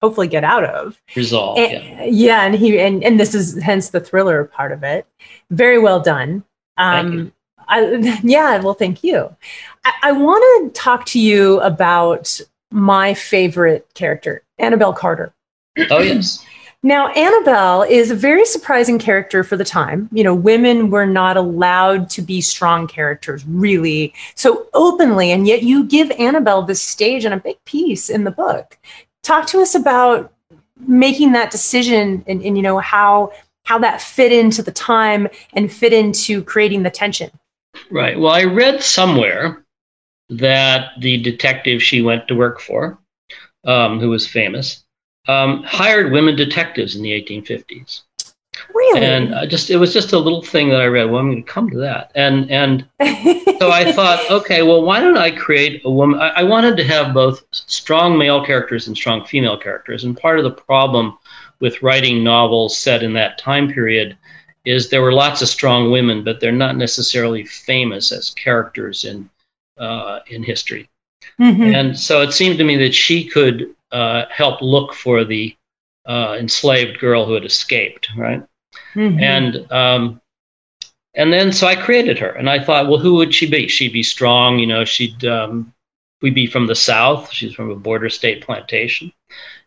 hopefully, 0.00 0.28
get 0.28 0.44
out 0.44 0.64
of. 0.64 0.98
Resolve. 1.14 1.58
And- 1.58 1.72
yeah. 1.72 2.04
yeah, 2.04 2.42
and 2.46 2.54
he 2.54 2.80
and 2.80 3.04
and 3.04 3.20
this 3.20 3.34
is 3.34 3.60
hence 3.62 3.90
the 3.90 4.00
thriller 4.00 4.44
part 4.44 4.72
of 4.72 4.82
it. 4.82 5.06
Very 5.50 5.78
well 5.78 6.00
done. 6.00 6.42
Thank 6.78 7.04
Um, 7.06 7.12
you. 7.18 7.32
I, 7.68 8.20
yeah, 8.22 8.60
well, 8.62 8.72
thank 8.74 9.04
you. 9.04 9.36
I, 9.84 9.92
I 10.04 10.12
want 10.12 10.42
to 10.74 10.80
talk 10.80 11.04
to 11.06 11.20
you 11.20 11.60
about 11.60 12.40
my 12.72 13.14
favorite 13.14 13.86
character, 13.94 14.42
Annabelle 14.58 14.92
Carter. 14.92 15.32
Oh 15.90 16.00
yes. 16.00 16.44
Now, 16.84 17.12
Annabelle 17.12 17.82
is 17.82 18.10
a 18.10 18.14
very 18.16 18.44
surprising 18.44 18.98
character 18.98 19.44
for 19.44 19.56
the 19.56 19.64
time. 19.64 20.08
You 20.10 20.24
know, 20.24 20.34
women 20.34 20.90
were 20.90 21.06
not 21.06 21.36
allowed 21.36 22.10
to 22.10 22.22
be 22.22 22.40
strong 22.40 22.88
characters 22.88 23.44
really 23.46 24.12
so 24.34 24.66
openly, 24.74 25.30
and 25.30 25.46
yet 25.46 25.62
you 25.62 25.84
give 25.84 26.10
Annabelle 26.12 26.62
this 26.62 26.82
stage 26.82 27.24
and 27.24 27.34
a 27.34 27.36
big 27.36 27.64
piece 27.66 28.10
in 28.10 28.24
the 28.24 28.32
book. 28.32 28.78
Talk 29.22 29.46
to 29.48 29.60
us 29.60 29.76
about 29.76 30.32
making 30.88 31.30
that 31.32 31.52
decision 31.52 32.24
and, 32.26 32.42
and 32.42 32.56
you 32.56 32.62
know 32.62 32.78
how 32.78 33.30
how 33.64 33.78
that 33.78 34.02
fit 34.02 34.32
into 34.32 34.60
the 34.60 34.72
time 34.72 35.28
and 35.52 35.72
fit 35.72 35.92
into 35.92 36.42
creating 36.42 36.82
the 36.82 36.90
tension. 36.90 37.30
Right. 37.92 38.18
Well, 38.18 38.32
I 38.32 38.42
read 38.42 38.82
somewhere 38.82 39.61
that 40.38 40.92
the 40.98 41.18
detective 41.18 41.82
she 41.82 42.02
went 42.02 42.28
to 42.28 42.34
work 42.34 42.60
for, 42.60 42.98
um, 43.64 44.00
who 44.00 44.10
was 44.10 44.26
famous, 44.26 44.84
um, 45.28 45.62
hired 45.62 46.12
women 46.12 46.36
detectives 46.36 46.96
in 46.96 47.02
the 47.02 47.10
1850s. 47.10 48.02
Really? 48.74 49.00
And 49.00 49.34
I 49.34 49.46
just 49.46 49.70
it 49.70 49.76
was 49.76 49.94
just 49.94 50.12
a 50.12 50.18
little 50.18 50.42
thing 50.42 50.68
that 50.68 50.80
I 50.80 50.86
read. 50.86 51.10
Well, 51.10 51.20
I'm 51.20 51.30
going 51.30 51.42
to 51.42 51.50
come 51.50 51.70
to 51.70 51.78
that. 51.78 52.12
And 52.14 52.50
and 52.50 52.86
so 53.58 53.70
I 53.70 53.90
thought, 53.94 54.30
okay, 54.30 54.62
well, 54.62 54.82
why 54.82 55.00
don't 55.00 55.16
I 55.16 55.30
create 55.30 55.82
a 55.84 55.90
woman? 55.90 56.20
I, 56.20 56.28
I 56.28 56.42
wanted 56.42 56.76
to 56.76 56.84
have 56.84 57.14
both 57.14 57.44
strong 57.50 58.18
male 58.18 58.44
characters 58.44 58.86
and 58.86 58.96
strong 58.96 59.24
female 59.24 59.56
characters. 59.56 60.04
And 60.04 60.16
part 60.16 60.38
of 60.38 60.44
the 60.44 60.50
problem 60.50 61.16
with 61.60 61.82
writing 61.82 62.22
novels 62.22 62.76
set 62.76 63.02
in 63.02 63.14
that 63.14 63.38
time 63.38 63.72
period 63.72 64.18
is 64.64 64.88
there 64.90 65.02
were 65.02 65.12
lots 65.12 65.42
of 65.42 65.48
strong 65.48 65.90
women, 65.90 66.22
but 66.22 66.40
they're 66.40 66.52
not 66.52 66.76
necessarily 66.76 67.44
famous 67.44 68.12
as 68.12 68.30
characters 68.30 69.04
in 69.04 69.28
uh, 69.82 70.20
in 70.28 70.42
history. 70.42 70.88
Mhm. 71.40 71.74
And 71.74 71.98
so 71.98 72.22
it 72.22 72.32
seemed 72.32 72.58
to 72.58 72.64
me 72.64 72.76
that 72.76 72.94
she 72.94 73.24
could 73.24 73.74
uh, 73.90 74.24
help 74.30 74.62
look 74.62 74.94
for 74.94 75.24
the 75.24 75.54
uh, 76.06 76.36
enslaved 76.38 76.98
girl 76.98 77.26
who 77.26 77.34
had 77.34 77.44
escaped, 77.44 78.08
right? 78.16 78.42
Mhm. 78.94 79.20
and 79.20 79.72
um, 79.72 80.20
and 81.14 81.30
then 81.32 81.52
so 81.52 81.66
I 81.66 81.76
created 81.76 82.18
her, 82.18 82.30
and 82.30 82.48
I 82.48 82.58
thought, 82.64 82.88
well, 82.88 82.98
who 82.98 83.14
would 83.16 83.34
she 83.34 83.46
be? 83.48 83.68
She'd 83.68 83.92
be 83.92 84.02
strong, 84.02 84.58
you 84.58 84.66
know. 84.66 84.84
She'd 84.84 85.24
um, 85.26 85.72
we'd 86.22 86.34
be 86.34 86.46
from 86.46 86.66
the 86.66 86.74
South. 86.74 87.30
She's 87.32 87.52
from 87.54 87.70
a 87.70 87.76
border 87.76 88.08
state 88.08 88.42
plantation, 88.42 89.12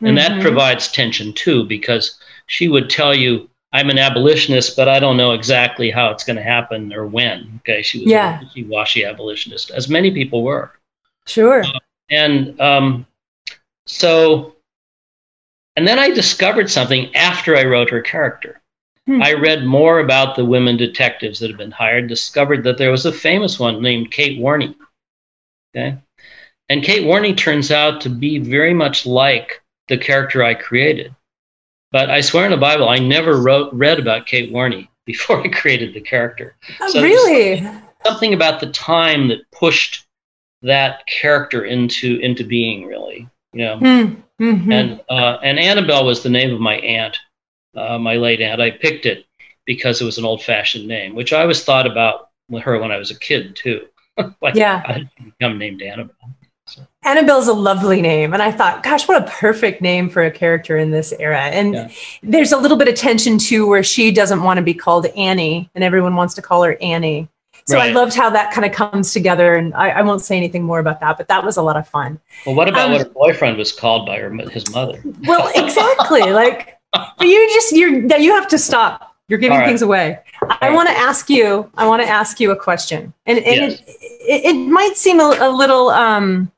and 0.02 0.18
that 0.18 0.32
Mhm. 0.32 0.42
provides 0.42 0.92
tension 0.92 1.34
too, 1.34 1.64
because 1.66 2.20
she 2.48 2.68
would 2.68 2.90
tell 2.90 3.14
you, 3.14 3.50
"I'm 3.76 3.90
an 3.90 3.98
abolitionist, 4.00 4.76
but 4.76 4.88
I 4.88 5.00
don't 5.00 5.18
know 5.18 5.32
exactly 5.32 5.92
how 5.92 6.10
it's 6.12 6.24
going 6.24 6.38
to 6.38 6.44
happen 6.44 6.94
or 6.94 7.06
when." 7.06 7.60
Okay, 7.62 7.82
she 7.82 8.00
was 8.00 8.08
Yeah. 8.08 8.42
a 8.56 8.64
wishy 8.64 9.04
abolitionist, 9.06 9.72
as 9.72 9.90
many 9.90 10.12
people 10.12 10.44
were, 10.44 10.72
sure. 11.26 11.64
and 12.10 12.60
um, 12.62 13.06
so, 13.86 14.56
and 15.76 15.88
then 15.88 16.00
I 16.00 16.10
discovered 16.10 16.70
something 16.70 17.14
after 17.16 17.56
I 17.58 17.64
wrote 17.66 17.90
her 17.90 18.02
character. 18.02 18.62
Hmm. 19.08 19.22
I 19.22 19.34
read 19.34 19.66
more 19.66 20.00
about 20.00 20.36
the 20.36 20.46
women 20.46 20.78
detectives 20.78 21.40
that 21.40 21.50
had 21.50 21.58
been 21.58 21.72
hired, 21.72 22.08
discovered 22.08 22.64
that 22.64 22.78
there 22.78 22.92
was 22.92 23.06
a 23.06 23.12
famous 23.14 23.60
one 23.60 23.82
named 23.82 24.12
Kate 24.12 24.40
Warney. 24.40 24.74
Okay. 25.76 25.98
And 26.70 26.84
Kate 26.84 27.06
Warney 27.06 27.38
turns 27.38 27.70
out 27.72 28.02
to 28.02 28.10
be 28.10 28.40
very 28.40 28.74
much 28.74 29.06
like 29.06 29.62
the 29.90 29.98
character 29.98 30.42
I 30.44 30.56
created. 30.56 31.14
But 31.96 32.10
I 32.10 32.20
swear 32.20 32.44
in 32.44 32.52
the 32.52 32.58
Bible, 32.58 32.90
I 32.90 32.98
never 32.98 33.42
wrote 33.42 33.74
read 33.74 34.00
about 34.00 34.26
Kate 34.26 34.52
Warney 34.52 34.90
before 35.06 35.40
I 35.46 35.48
created 35.48 35.94
the 35.94 36.02
character. 36.02 36.58
Oh, 36.82 36.90
so- 36.90 37.02
really? 37.02 37.66
Something 38.06 38.34
about 38.34 38.60
the 38.60 38.70
time 38.72 39.30
that 39.30 39.50
pushed 39.54 40.06
that 40.62 41.08
character 41.08 41.64
into 41.64 42.20
into 42.20 42.44
being, 42.44 42.86
really. 42.86 43.30
You 43.54 43.64
know. 43.64 43.78
Hmm. 43.80 44.14
Mhm. 44.44 44.74
And 44.74 45.02
uh, 45.10 45.38
and 45.42 45.58
Annabelle 45.58 46.06
was 46.06 46.22
the 46.22 46.30
name 46.30 46.54
of 46.54 46.60
my 46.60 46.76
aunt, 46.80 47.16
uh, 47.78 47.98
my 47.98 48.18
late 48.18 48.42
aunt. 48.42 48.60
I 48.60 48.72
picked 48.72 49.06
it 49.06 49.26
because 49.64 50.02
it 50.02 50.06
was 50.06 50.18
an 50.18 50.26
old-fashioned 50.26 50.86
name, 50.86 51.16
which 51.16 51.32
I 51.32 51.44
always 51.44 51.64
thought 51.64 51.88
about 51.88 52.28
with 52.50 52.64
her 52.64 52.78
when 52.78 52.92
I 52.92 52.98
was 52.98 53.10
a 53.10 53.18
kid 53.18 53.56
too. 53.56 53.88
like 54.42 54.56
Yeah. 54.56 54.84
I 54.86 54.94
didn't 54.96 55.38
become 55.40 55.58
named 55.58 55.82
Annabelle. 55.82 56.36
Annabelle's 57.06 57.48
a 57.48 57.54
lovely 57.54 58.02
name. 58.02 58.34
And 58.34 58.42
I 58.42 58.52
thought, 58.52 58.82
gosh, 58.84 59.08
what 59.08 59.22
a 59.22 59.32
perfect 59.32 59.82
name 59.82 60.10
for 60.10 60.24
a 60.24 60.32
character 60.32 60.76
in 60.78 60.92
this 60.92 61.14
era. 61.20 61.40
And 61.44 61.74
Yeah. 61.76 61.90
there's 62.24 62.52
a 62.52 62.58
little 62.58 62.78
bit 62.78 62.88
of 62.88 62.96
tension 62.96 63.38
too, 63.38 63.68
where 63.68 63.84
she 63.84 64.12
doesn't 64.12 64.42
want 64.44 64.58
to 64.58 64.64
be 64.64 64.74
called 64.74 65.06
Annie 65.16 65.70
and 65.76 65.84
everyone 65.84 66.16
wants 66.16 66.34
to 66.34 66.42
call 66.42 66.64
her 66.64 66.76
Annie. 66.82 67.30
So 67.68 67.80
I 67.80 67.92
loved 67.92 68.14
how 68.14 68.30
that 68.30 68.52
kind 68.54 68.64
of 68.66 68.72
comes 68.74 69.12
together. 69.12 69.56
And 69.56 69.74
I, 69.74 69.90
I 69.90 70.02
won't 70.04 70.22
say 70.22 70.38
anything 70.38 70.64
more 70.64 70.78
about 70.78 71.00
that, 71.00 71.18
but 71.18 71.28
that 71.30 71.44
was 71.44 71.58
a 71.58 71.64
lot 71.64 71.78
of 71.78 71.88
fun. 71.88 72.20
Well, 72.46 72.54
what 72.54 72.68
about 72.68 72.86
Um, 72.88 72.92
what 72.92 73.02
her 73.02 73.10
boyfriend 73.10 73.58
was 73.58 73.72
called 73.72 74.06
by 74.06 74.20
her 74.20 74.30
his 74.50 74.70
mother? 74.72 75.02
Well, 75.26 75.50
exactly. 75.56 76.22
like 76.32 76.78
you 77.22 77.50
just, 77.54 77.72
you're, 77.72 78.08
that 78.08 78.22
you 78.22 78.34
have 78.34 78.48
to 78.50 78.60
stop. 78.60 79.16
You're 79.30 79.40
giving 79.40 79.54
All 79.54 79.60
right. 79.62 79.68
things 79.68 79.82
away. 79.82 80.20
I 80.44 80.58
right. 80.68 80.74
want 80.74 80.90
to 80.90 80.96
ask 80.96 81.28
you, 81.28 81.70
I 81.76 81.88
want 81.88 82.04
to 82.04 82.08
ask 82.08 82.40
you 82.40 82.52
a 82.52 82.56
question. 82.56 83.14
And, 83.26 83.40
and 83.40 83.72
Yes. 83.72 83.82
it, 83.88 83.96
it, 84.46 84.46
it 84.46 84.54
might 84.68 84.96
seem 84.96 85.20
a, 85.20 85.36
a 85.40 85.50
little, 85.50 85.90
um, 85.90 86.52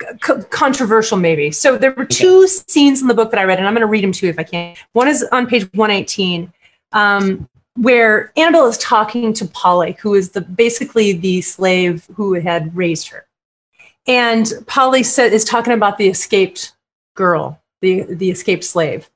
c- 0.00 0.42
controversial 0.50 1.18
maybe. 1.18 1.50
So 1.50 1.78
there 1.78 1.92
were 1.92 2.04
two 2.04 2.46
scenes 2.46 3.00
in 3.00 3.08
the 3.08 3.14
book 3.14 3.30
that 3.30 3.40
I 3.40 3.44
read, 3.44 3.58
and 3.58 3.66
I'm 3.66 3.74
going 3.74 3.82
to 3.82 3.86
read 3.86 4.04
them 4.04 4.12
to 4.12 4.26
you 4.26 4.30
if 4.30 4.38
I 4.38 4.44
can. 4.44 4.76
One 4.92 5.08
is 5.08 5.22
on 5.32 5.46
page 5.46 5.68
118, 5.74 6.52
um, 6.92 7.48
where 7.76 8.32
Annabelle 8.36 8.66
is 8.66 8.78
talking 8.78 9.32
to 9.34 9.46
Polly, 9.46 9.96
who 10.00 10.14
is 10.14 10.30
the 10.30 10.40
basically 10.40 11.12
the 11.12 11.40
slave 11.40 12.06
who 12.14 12.34
had 12.34 12.74
raised 12.76 13.08
her, 13.08 13.26
and 14.06 14.52
Polly 14.66 15.02
said, 15.02 15.32
is 15.32 15.44
talking 15.44 15.72
about 15.72 15.98
the 15.98 16.08
escaped 16.08 16.72
girl, 17.14 17.60
the 17.80 18.02
the 18.02 18.30
escaped 18.30 18.64
slave. 18.64 19.10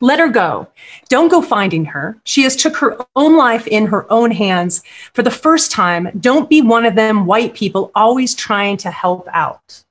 Let 0.00 0.18
her 0.18 0.28
go. 0.28 0.68
Don't 1.08 1.30
go 1.30 1.40
finding 1.40 1.86
her. 1.86 2.18
She 2.24 2.42
has 2.42 2.56
took 2.56 2.76
her 2.76 2.98
own 3.14 3.36
life 3.36 3.66
in 3.66 3.86
her 3.86 4.10
own 4.12 4.30
hands 4.30 4.82
for 5.14 5.22
the 5.22 5.30
first 5.30 5.70
time. 5.70 6.08
Don't 6.20 6.50
be 6.50 6.60
one 6.60 6.84
of 6.84 6.94
them 6.94 7.26
white 7.26 7.54
people 7.54 7.90
always 7.94 8.34
trying 8.34 8.76
to 8.78 8.90
help 8.90 9.26
out. 9.32 9.84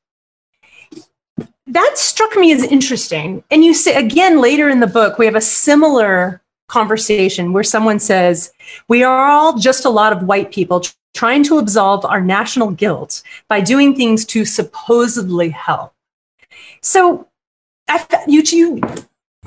That 1.68 1.98
struck 1.98 2.36
me 2.36 2.52
as 2.52 2.64
interesting. 2.64 3.44
And 3.50 3.66
you 3.66 3.74
say 3.74 3.96
again 3.96 4.40
later 4.40 4.70
in 4.70 4.80
the 4.80 4.88
book, 4.88 5.18
we 5.18 5.26
have 5.26 5.36
a 5.36 5.42
similar 5.42 6.42
conversation 6.68 7.54
where 7.54 7.64
someone 7.64 8.00
says, 8.00 8.54
We 8.88 9.04
are 9.04 9.26
all 9.26 9.58
just 9.58 9.86
a 9.86 9.90
lot 9.90 10.14
of 10.14 10.24
white 10.24 10.52
people 10.52 10.84
trying 11.16 11.44
to 11.44 11.58
absolve 11.58 12.06
our 12.06 12.22
national 12.22 12.72
guilt 12.72 13.24
by 13.48 13.62
doing 13.62 13.96
things 13.96 14.26
to 14.26 14.46
supposedly 14.46 15.50
help. 15.50 15.94
So 16.82 17.28
I, 17.88 18.06
you, 18.28 18.42
you, 18.42 18.82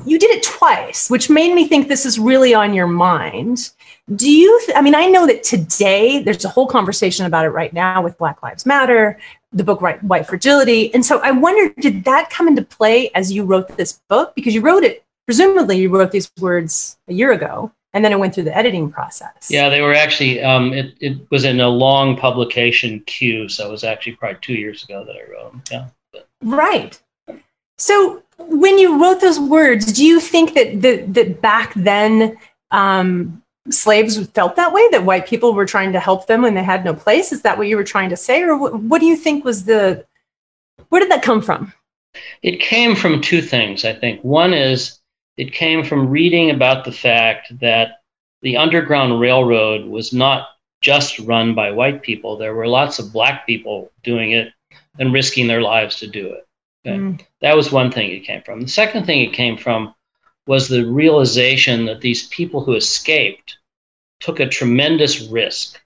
you 0.07 0.19
did 0.19 0.31
it 0.31 0.43
twice, 0.43 1.11
which 1.11 1.31
made 1.31 1.55
me 1.55 1.69
think 1.69 1.89
this 1.89 2.07
is 2.07 2.19
really 2.19 2.55
on 2.55 2.75
your 2.75 2.87
mind. 2.87 3.71
Do 4.15 4.31
you, 4.31 4.61
th- 4.65 4.77
I 4.77 4.81
mean, 4.81 4.95
I 4.95 5.07
know 5.07 5.27
that 5.27 5.43
today 5.43 6.23
there's 6.23 6.45
a 6.45 6.49
whole 6.49 6.67
conversation 6.67 7.27
about 7.27 7.45
it 7.45 7.51
right 7.51 7.73
now 7.73 8.03
with 8.03 8.17
Black 8.17 8.43
Lives 8.43 8.65
Matter, 8.65 9.19
the 9.53 9.65
book 9.65 9.83
Right, 9.83 10.03
White 10.03 10.27
Fragility. 10.27 10.93
And 10.95 11.05
so 11.05 11.19
I 11.21 11.31
wonder, 11.31 11.75
did 11.81 12.05
that 12.05 12.31
come 12.31 12.49
into 12.49 12.63
play 12.63 13.11
as 13.15 13.33
you 13.33 13.45
wrote 13.45 13.77
this 13.77 14.01
book? 14.09 14.35
Because 14.35 14.55
you 14.55 14.61
wrote 14.61 14.85
it, 14.85 15.05
presumably 15.27 15.79
you 15.79 15.91
wrote 15.91 16.11
these 16.11 16.31
words 16.41 16.99
a 17.09 17.13
year 17.13 17.33
ago, 17.33 17.71
and 17.93 18.05
then 18.05 18.13
it 18.13 18.19
went 18.19 18.35
through 18.35 18.45
the 18.45 18.57
editing 18.57 18.91
process. 18.91 19.49
Yeah, 19.51 19.69
they 19.69 19.81
were 19.81 19.95
actually. 19.95 20.43
Um, 20.43 20.73
it 20.73 20.95
it 21.01 21.19
was 21.31 21.45
in 21.45 21.61
a 21.61 21.69
long 21.69 22.17
publication 22.17 23.01
queue, 23.07 23.49
so 23.49 23.67
it 23.67 23.71
was 23.71 23.83
actually 23.85 24.17
probably 24.17 24.39
two 24.43 24.55
years 24.55 24.85
ago 24.85 25.05
that 25.05 25.17
I 25.17 25.31
wrote 25.31 25.53
them. 25.53 25.93
Yeah. 26.15 26.21
Right. 26.43 27.01
So 27.79 28.23
when 28.39 28.79
you 28.79 29.01
wrote 29.01 29.21
those 29.21 29.41
words, 29.41 29.93
do 29.93 30.05
you 30.05 30.21
think 30.21 30.55
that 30.55 30.81
that, 30.83 31.15
that 31.15 31.43
back 31.43 31.75
then 31.75 32.37
um, 32.71 33.43
slaves 33.71 34.25
felt 34.29 34.57
that 34.57 34.73
way? 34.73 34.87
That 34.91 35.05
white 35.05 35.27
people 35.27 35.53
were 35.55 35.67
trying 35.67 35.93
to 35.93 36.01
help 36.01 36.27
them 36.27 36.43
when 36.43 36.55
they 36.55 36.63
had 36.63 36.85
no 36.85 36.95
place? 36.95 37.33
Is 37.33 37.43
that 37.43 37.59
what 37.59 37.69
you 37.69 37.77
were 37.77 37.85
trying 37.85 38.11
to 38.11 38.17
say, 38.17 38.43
or 38.43 38.57
what, 38.57 38.81
what 38.81 39.01
do 39.01 39.07
you 39.07 39.17
think 39.17 39.45
was 39.45 39.65
the? 39.65 40.05
Where 40.89 41.01
did 41.01 41.11
that 41.11 41.23
come 41.23 41.43
from? 41.43 41.73
It 42.43 42.61
came 42.61 42.95
from 42.95 43.21
two 43.21 43.43
things, 43.43 43.85
I 43.85 43.93
think. 43.93 44.23
One 44.23 44.55
is 44.55 44.99
it 45.37 45.53
came 45.53 45.85
from 45.85 46.09
reading 46.09 46.51
about 46.51 46.85
the 46.85 46.93
fact 46.93 47.59
that 47.61 48.01
the 48.43 48.57
Underground 48.57 49.21
Railroad 49.21 49.87
was 49.87 50.13
not 50.13 50.49
just 50.81 51.19
run 51.21 51.55
by 51.55 51.71
white 51.71 52.03
people. 52.03 52.37
There 52.37 52.55
were 52.55 52.69
lots 52.69 52.99
of 52.99 53.13
black 53.13 53.47
people 53.47 53.91
doing 54.03 54.33
it 54.33 54.53
and 54.99 55.13
risking 55.13 55.47
their 55.47 55.61
lives 55.61 55.97
to 56.01 56.07
do 56.07 56.33
it. 56.33 56.48
Okay? 56.89 56.99
Mm. 56.99 57.21
That 57.41 57.57
was 57.57 57.73
one 57.73 57.91
thing 57.91 58.11
it 58.11 58.25
came 58.25 58.43
from. 58.43 58.61
The 58.61 58.69
second 58.69 59.05
thing 59.05 59.21
it 59.21 59.33
came 59.33 59.57
from 59.57 59.95
was 60.47 60.69
the 60.69 60.85
realization 60.85 61.87
that 61.87 62.01
these 62.01 62.27
people 62.29 62.65
who 62.65 62.75
escaped 62.75 63.59
took 64.21 64.41
a 64.41 64.49
tremendous 64.49 65.21
risk 65.21 65.81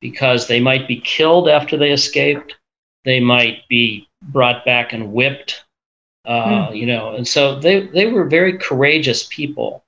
because 0.00 0.46
they 0.46 0.60
might 0.60 0.86
be 0.86 1.00
killed 1.00 1.48
after 1.48 1.76
they 1.76 1.90
escaped, 1.90 2.54
they 3.04 3.18
might 3.18 3.66
be 3.68 4.08
brought 4.22 4.64
back 4.64 4.92
and 4.92 5.12
whipped, 5.12 5.64
uh, 6.24 6.68
mm. 6.68 6.76
you 6.76 6.86
know, 6.86 7.14
and 7.14 7.26
so 7.26 7.58
they, 7.58 7.86
they 7.86 8.06
were 8.06 8.26
very 8.26 8.58
courageous 8.58 9.26
people. 9.30 9.84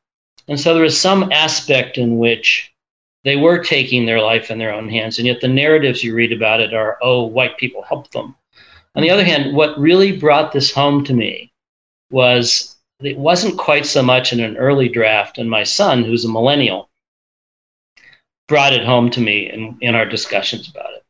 And 0.48 0.58
so 0.58 0.74
there 0.74 0.82
was 0.82 1.00
some 1.00 1.30
aspect 1.30 1.96
in 1.98 2.18
which 2.18 2.72
they 3.22 3.36
were 3.36 3.62
taking 3.62 4.06
their 4.06 4.20
life 4.20 4.50
in 4.50 4.58
their 4.58 4.72
own 4.72 4.88
hands, 4.88 5.18
and 5.18 5.26
yet 5.26 5.40
the 5.40 5.48
narratives 5.48 6.02
you 6.02 6.14
read 6.14 6.32
about 6.32 6.60
it 6.60 6.72
are, 6.72 6.98
oh, 7.02 7.24
white 7.24 7.58
people 7.58 7.82
helped 7.82 8.12
them. 8.12 8.34
On 8.94 9.02
the 9.02 9.10
other 9.10 9.24
hand, 9.24 9.54
what 9.54 9.78
really 9.78 10.16
brought 10.16 10.52
this 10.52 10.72
home 10.72 11.04
to 11.04 11.14
me 11.14 11.52
was 12.10 12.76
it 13.00 13.16
wasn't 13.16 13.58
quite 13.58 13.86
so 13.86 14.02
much 14.02 14.32
in 14.32 14.40
an 14.40 14.56
early 14.56 14.88
draft, 14.88 15.38
and 15.38 15.48
my 15.48 15.62
son, 15.62 16.04
who's 16.04 16.24
a 16.24 16.28
millennial, 16.28 16.90
brought 18.48 18.72
it 18.72 18.84
home 18.84 19.10
to 19.10 19.20
me 19.20 19.50
in, 19.50 19.78
in 19.80 19.94
our 19.94 20.06
discussions 20.06 20.68
about 20.68 20.92
it. 20.94 21.04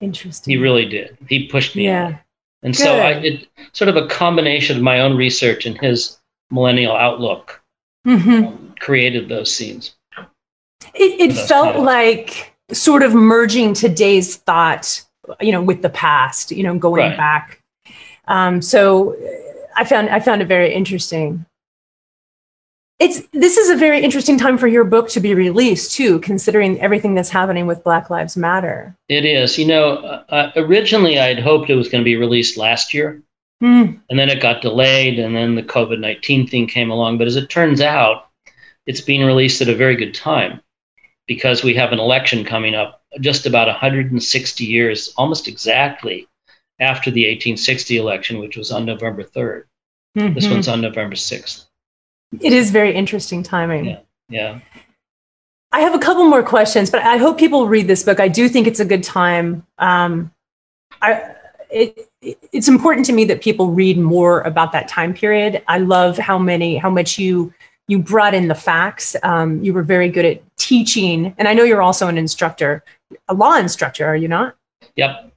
Interesting. 0.00 0.50
He 0.50 0.56
really 0.56 0.86
did. 0.86 1.16
He 1.28 1.46
pushed 1.46 1.76
me. 1.76 1.84
Yeah. 1.84 2.18
And 2.62 2.74
Good. 2.74 2.82
so 2.82 3.02
I 3.02 3.18
did 3.18 3.46
sort 3.72 3.88
of 3.88 3.96
a 3.96 4.08
combination 4.08 4.76
of 4.76 4.82
my 4.82 5.00
own 5.00 5.16
research 5.16 5.66
and 5.66 5.78
his 5.78 6.18
millennial 6.50 6.96
outlook 6.96 7.60
mm-hmm. 8.06 8.46
um, 8.46 8.74
created 8.80 9.28
those 9.28 9.54
scenes. 9.54 9.94
It, 10.94 11.20
it 11.20 11.32
felt 11.32 11.76
like 11.76 12.54
sort 12.72 13.02
of 13.02 13.14
merging 13.14 13.74
today's 13.74 14.36
thought, 14.36 15.04
you 15.40 15.52
know, 15.52 15.62
with 15.62 15.82
the 15.82 15.90
past, 15.90 16.50
you 16.50 16.62
know, 16.62 16.76
going 16.76 17.10
right. 17.10 17.16
back. 17.16 17.60
Um, 18.28 18.62
so 18.62 19.16
I 19.76 19.84
found 19.84 20.08
I 20.10 20.20
found 20.20 20.42
it 20.42 20.46
very 20.46 20.72
interesting. 20.72 21.44
It's 22.98 23.26
this 23.32 23.56
is 23.56 23.68
a 23.68 23.76
very 23.76 24.02
interesting 24.02 24.38
time 24.38 24.56
for 24.58 24.68
your 24.68 24.84
book 24.84 25.08
to 25.10 25.20
be 25.20 25.34
released 25.34 25.92
too, 25.92 26.20
considering 26.20 26.80
everything 26.80 27.14
that's 27.14 27.30
happening 27.30 27.66
with 27.66 27.82
Black 27.82 28.10
Lives 28.10 28.36
Matter. 28.36 28.94
It 29.08 29.24
is. 29.24 29.58
You 29.58 29.66
know, 29.66 29.96
uh, 29.96 30.24
uh 30.28 30.52
originally 30.56 31.18
I'd 31.18 31.40
hoped 31.40 31.68
it 31.68 31.74
was 31.74 31.88
going 31.88 32.02
to 32.02 32.04
be 32.04 32.16
released 32.16 32.56
last 32.56 32.94
year, 32.94 33.20
mm. 33.62 33.98
and 34.08 34.18
then 34.18 34.28
it 34.28 34.40
got 34.40 34.62
delayed, 34.62 35.18
and 35.18 35.34
then 35.34 35.56
the 35.56 35.62
COVID 35.62 35.98
nineteen 35.98 36.46
thing 36.46 36.66
came 36.66 36.90
along. 36.90 37.18
But 37.18 37.26
as 37.26 37.36
it 37.36 37.50
turns 37.50 37.80
out, 37.80 38.28
it's 38.86 39.00
being 39.00 39.24
released 39.24 39.60
at 39.60 39.68
a 39.68 39.74
very 39.74 39.96
good 39.96 40.14
time 40.14 40.60
because 41.26 41.64
we 41.64 41.74
have 41.74 41.92
an 41.92 41.98
election 41.98 42.44
coming 42.44 42.74
up 42.74 43.01
just 43.20 43.46
about 43.46 43.68
160 43.68 44.64
years, 44.64 45.12
almost 45.16 45.48
exactly 45.48 46.26
after 46.80 47.10
the 47.10 47.22
1860 47.22 47.96
election, 47.96 48.38
which 48.38 48.56
was 48.56 48.70
on 48.72 48.84
November 48.84 49.22
3rd. 49.22 49.64
Mm-hmm. 50.16 50.34
This 50.34 50.48
one's 50.48 50.68
on 50.68 50.80
November 50.80 51.16
6th. 51.16 51.66
It 52.40 52.52
is 52.52 52.70
very 52.70 52.94
interesting 52.94 53.42
timing. 53.42 53.86
Yeah. 53.86 54.00
yeah. 54.28 54.60
I 55.70 55.80
have 55.80 55.94
a 55.94 55.98
couple 55.98 56.24
more 56.28 56.42
questions, 56.42 56.90
but 56.90 57.02
I 57.02 57.16
hope 57.16 57.38
people 57.38 57.66
read 57.66 57.86
this 57.86 58.02
book. 58.02 58.20
I 58.20 58.28
do 58.28 58.48
think 58.48 58.66
it's 58.66 58.80
a 58.80 58.84
good 58.84 59.02
time. 59.02 59.66
Um, 59.78 60.30
I, 61.00 61.34
it, 61.70 62.10
it's 62.20 62.68
important 62.68 63.06
to 63.06 63.12
me 63.12 63.24
that 63.24 63.42
people 63.42 63.70
read 63.70 63.98
more 63.98 64.42
about 64.42 64.72
that 64.72 64.88
time 64.88 65.14
period. 65.14 65.62
I 65.68 65.78
love 65.78 66.18
how 66.18 66.38
many, 66.38 66.76
how 66.76 66.90
much 66.90 67.18
you 67.18 67.52
you 67.88 67.98
brought 67.98 68.32
in 68.32 68.48
the 68.48 68.54
facts. 68.54 69.16
Um, 69.22 69.62
you 69.62 69.74
were 69.74 69.82
very 69.82 70.08
good 70.08 70.24
at 70.24 70.42
teaching, 70.56 71.34
and 71.36 71.48
I 71.48 71.54
know 71.54 71.64
you're 71.64 71.82
also 71.82 72.08
an 72.08 72.16
instructor, 72.16 72.84
a 73.28 73.34
law 73.34 73.56
instructor, 73.56 74.06
are 74.06 74.16
you 74.16 74.28
not? 74.28 74.56
Yep. 74.96 75.32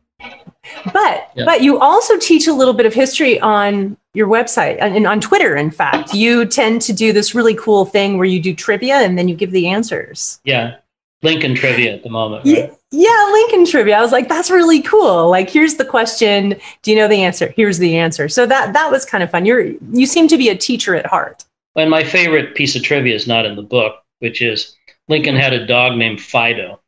But 0.93 1.29
yep. 1.35 1.45
but 1.45 1.61
you 1.61 1.79
also 1.79 2.17
teach 2.17 2.47
a 2.47 2.53
little 2.53 2.73
bit 2.73 2.85
of 2.85 2.93
history 2.93 3.39
on 3.39 3.97
your 4.13 4.27
website 4.27 4.77
and 4.79 5.05
on 5.05 5.21
Twitter. 5.21 5.55
In 5.55 5.69
fact, 5.69 6.13
you 6.13 6.45
tend 6.45 6.81
to 6.83 6.93
do 6.93 7.13
this 7.13 7.35
really 7.35 7.55
cool 7.55 7.85
thing 7.85 8.17
where 8.17 8.25
you 8.25 8.41
do 8.41 8.53
trivia 8.53 8.95
and 8.95 9.17
then 9.17 9.27
you 9.27 9.35
give 9.35 9.51
the 9.51 9.67
answers. 9.67 10.39
Yeah, 10.43 10.77
Lincoln 11.21 11.53
trivia 11.53 11.93
at 11.93 12.03
the 12.03 12.09
moment. 12.09 12.45
Right? 12.45 12.55
Yeah, 12.55 12.75
yeah, 12.91 13.29
Lincoln 13.31 13.65
trivia. 13.65 13.97
I 13.97 14.01
was 14.01 14.11
like, 14.11 14.27
that's 14.27 14.49
really 14.49 14.81
cool. 14.81 15.29
Like, 15.29 15.49
here's 15.49 15.75
the 15.75 15.85
question. 15.85 16.55
Do 16.81 16.91
you 16.91 16.97
know 16.97 17.07
the 17.07 17.21
answer? 17.21 17.53
Here's 17.55 17.77
the 17.77 17.97
answer. 17.97 18.27
So 18.29 18.45
that 18.47 18.73
that 18.73 18.89
was 18.89 19.05
kind 19.05 19.23
of 19.23 19.29
fun. 19.29 19.45
You're 19.45 19.73
you 19.91 20.05
seem 20.05 20.27
to 20.29 20.37
be 20.37 20.49
a 20.49 20.55
teacher 20.55 20.95
at 20.95 21.05
heart. 21.05 21.45
And 21.75 21.89
my 21.89 22.03
favorite 22.03 22.55
piece 22.55 22.75
of 22.75 22.83
trivia 22.83 23.13
is 23.13 23.27
not 23.27 23.45
in 23.45 23.55
the 23.55 23.61
book, 23.61 23.97
which 24.19 24.41
is 24.41 24.75
Lincoln 25.09 25.35
had 25.35 25.53
a 25.53 25.65
dog 25.67 25.97
named 25.97 26.21
Fido 26.21 26.79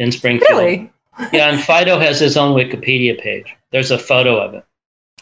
in 0.00 0.10
Springfield. 0.10 0.50
Really? 0.58 0.92
yeah, 1.32 1.50
and 1.50 1.60
Fido 1.60 1.98
has 1.98 2.18
his 2.18 2.36
own 2.36 2.56
Wikipedia 2.56 3.20
page. 3.20 3.54
There's 3.70 3.90
a 3.90 3.98
photo 3.98 4.38
of 4.38 4.54
it. 4.54 4.64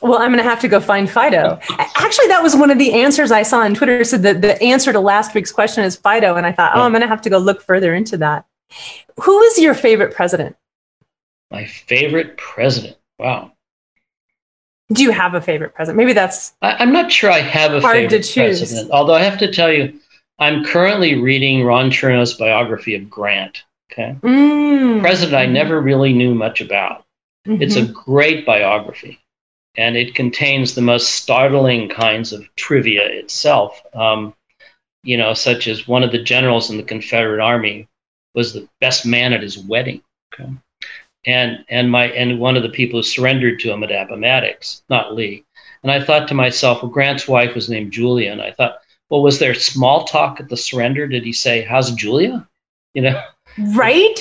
Well, 0.00 0.18
I'm 0.18 0.30
going 0.30 0.42
to 0.42 0.48
have 0.48 0.60
to 0.60 0.68
go 0.68 0.78
find 0.78 1.10
Fido. 1.10 1.58
Actually, 1.78 2.28
that 2.28 2.40
was 2.42 2.54
one 2.54 2.70
of 2.70 2.78
the 2.78 2.92
answers 2.94 3.32
I 3.32 3.42
saw 3.42 3.58
on 3.58 3.74
Twitter. 3.74 4.04
Said 4.04 4.22
that 4.22 4.40
the 4.40 4.62
answer 4.62 4.92
to 4.92 5.00
last 5.00 5.34
week's 5.34 5.50
question 5.50 5.82
is 5.82 5.96
Fido, 5.96 6.36
and 6.36 6.46
I 6.46 6.52
thought, 6.52 6.72
oh, 6.76 6.82
I'm 6.82 6.92
going 6.92 7.02
to 7.02 7.08
have 7.08 7.20
to 7.22 7.30
go 7.30 7.38
look 7.38 7.60
further 7.60 7.92
into 7.94 8.16
that. 8.18 8.46
Who 9.20 9.40
is 9.40 9.58
your 9.58 9.74
favorite 9.74 10.14
president? 10.14 10.56
My 11.50 11.64
favorite 11.64 12.36
president. 12.36 12.96
Wow. 13.18 13.52
Do 14.92 15.02
you 15.02 15.10
have 15.10 15.34
a 15.34 15.40
favorite 15.40 15.74
president? 15.74 15.96
Maybe 15.98 16.12
that's. 16.12 16.54
I, 16.62 16.80
am 16.80 16.92
not 16.92 17.10
sure 17.10 17.30
I 17.30 17.40
have 17.40 17.74
a 17.74 17.80
hard 17.80 17.96
favorite 17.96 18.10
to 18.10 18.18
choose. 18.18 18.60
president. 18.60 18.92
Although 18.92 19.14
I 19.14 19.22
have 19.22 19.38
to 19.40 19.50
tell 19.50 19.72
you, 19.72 19.98
I'm 20.38 20.64
currently 20.64 21.20
reading 21.20 21.64
Ron 21.64 21.90
Chernow's 21.90 22.34
biography 22.34 22.94
of 22.94 23.10
Grant. 23.10 23.64
Okay, 23.90 24.16
mm. 24.20 25.00
president 25.00 25.36
I 25.36 25.46
never 25.46 25.80
really 25.80 26.12
knew 26.12 26.34
much 26.34 26.60
about. 26.60 27.04
Mm-hmm. 27.46 27.62
It's 27.62 27.76
a 27.76 27.86
great 27.86 28.44
biography, 28.44 29.18
and 29.76 29.96
it 29.96 30.14
contains 30.14 30.74
the 30.74 30.82
most 30.82 31.14
startling 31.14 31.88
kinds 31.88 32.32
of 32.32 32.46
trivia 32.56 33.04
itself. 33.04 33.80
Um, 33.94 34.34
you 35.02 35.16
know, 35.16 35.32
such 35.32 35.68
as 35.68 35.88
one 35.88 36.02
of 36.02 36.12
the 36.12 36.22
generals 36.22 36.70
in 36.70 36.76
the 36.76 36.82
Confederate 36.82 37.40
Army 37.42 37.88
was 38.34 38.52
the 38.52 38.68
best 38.80 39.06
man 39.06 39.32
at 39.32 39.42
his 39.42 39.58
wedding. 39.58 40.02
Okay 40.34 40.50
and 41.28 41.64
and 41.68 41.90
my 41.90 42.06
and 42.10 42.40
one 42.40 42.56
of 42.56 42.62
the 42.62 42.68
people 42.68 42.98
who 42.98 43.02
surrendered 43.02 43.60
to 43.60 43.70
him 43.70 43.82
at 43.82 43.92
Appomattox, 43.92 44.82
not 44.88 45.14
Lee. 45.14 45.44
And 45.82 45.92
I 45.92 46.02
thought 46.02 46.26
to 46.28 46.34
myself, 46.34 46.82
well, 46.82 46.90
Grant's 46.90 47.28
wife 47.28 47.54
was 47.54 47.68
named 47.68 47.92
Julia, 47.92 48.32
and 48.32 48.42
I 48.42 48.50
thought, 48.50 48.78
well, 49.10 49.22
was 49.22 49.38
there 49.38 49.54
small 49.54 50.04
talk 50.04 50.40
at 50.40 50.48
the 50.48 50.56
surrender? 50.56 51.06
Did 51.06 51.24
he 51.24 51.32
say, 51.32 51.62
"How's 51.62 51.92
Julia?" 51.92 52.46
You 52.94 53.02
know, 53.02 53.22
right? 53.74 54.16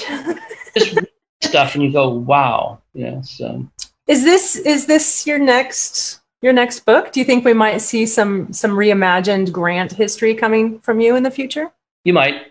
Just 0.78 1.00
stuff, 1.42 1.76
and 1.76 1.84
you 1.84 1.92
go, 1.92 2.10
"Wow!" 2.10 2.82
Yeah. 2.94 3.22
So, 3.22 3.68
is 4.08 4.24
this 4.24 4.56
is 4.56 4.86
this 4.86 5.26
your 5.28 5.40
next 5.40 6.20
your 6.42 6.54
next 6.54 6.82
book? 6.82 7.12
Do 7.12 7.20
you 7.20 7.26
think 7.26 7.46
we 7.46 7.54
might 7.54 7.80
see 7.80 8.06
some 8.06 8.52
some 8.54 8.72
reimagined 8.72 9.52
Grant 9.52 9.92
history 9.92 10.34
coming 10.34 10.80
from 10.80 11.00
you 11.00 11.16
in 11.16 11.24
the 11.24 11.32
future? 11.32 11.72
You 12.04 12.14
might. 12.14 12.48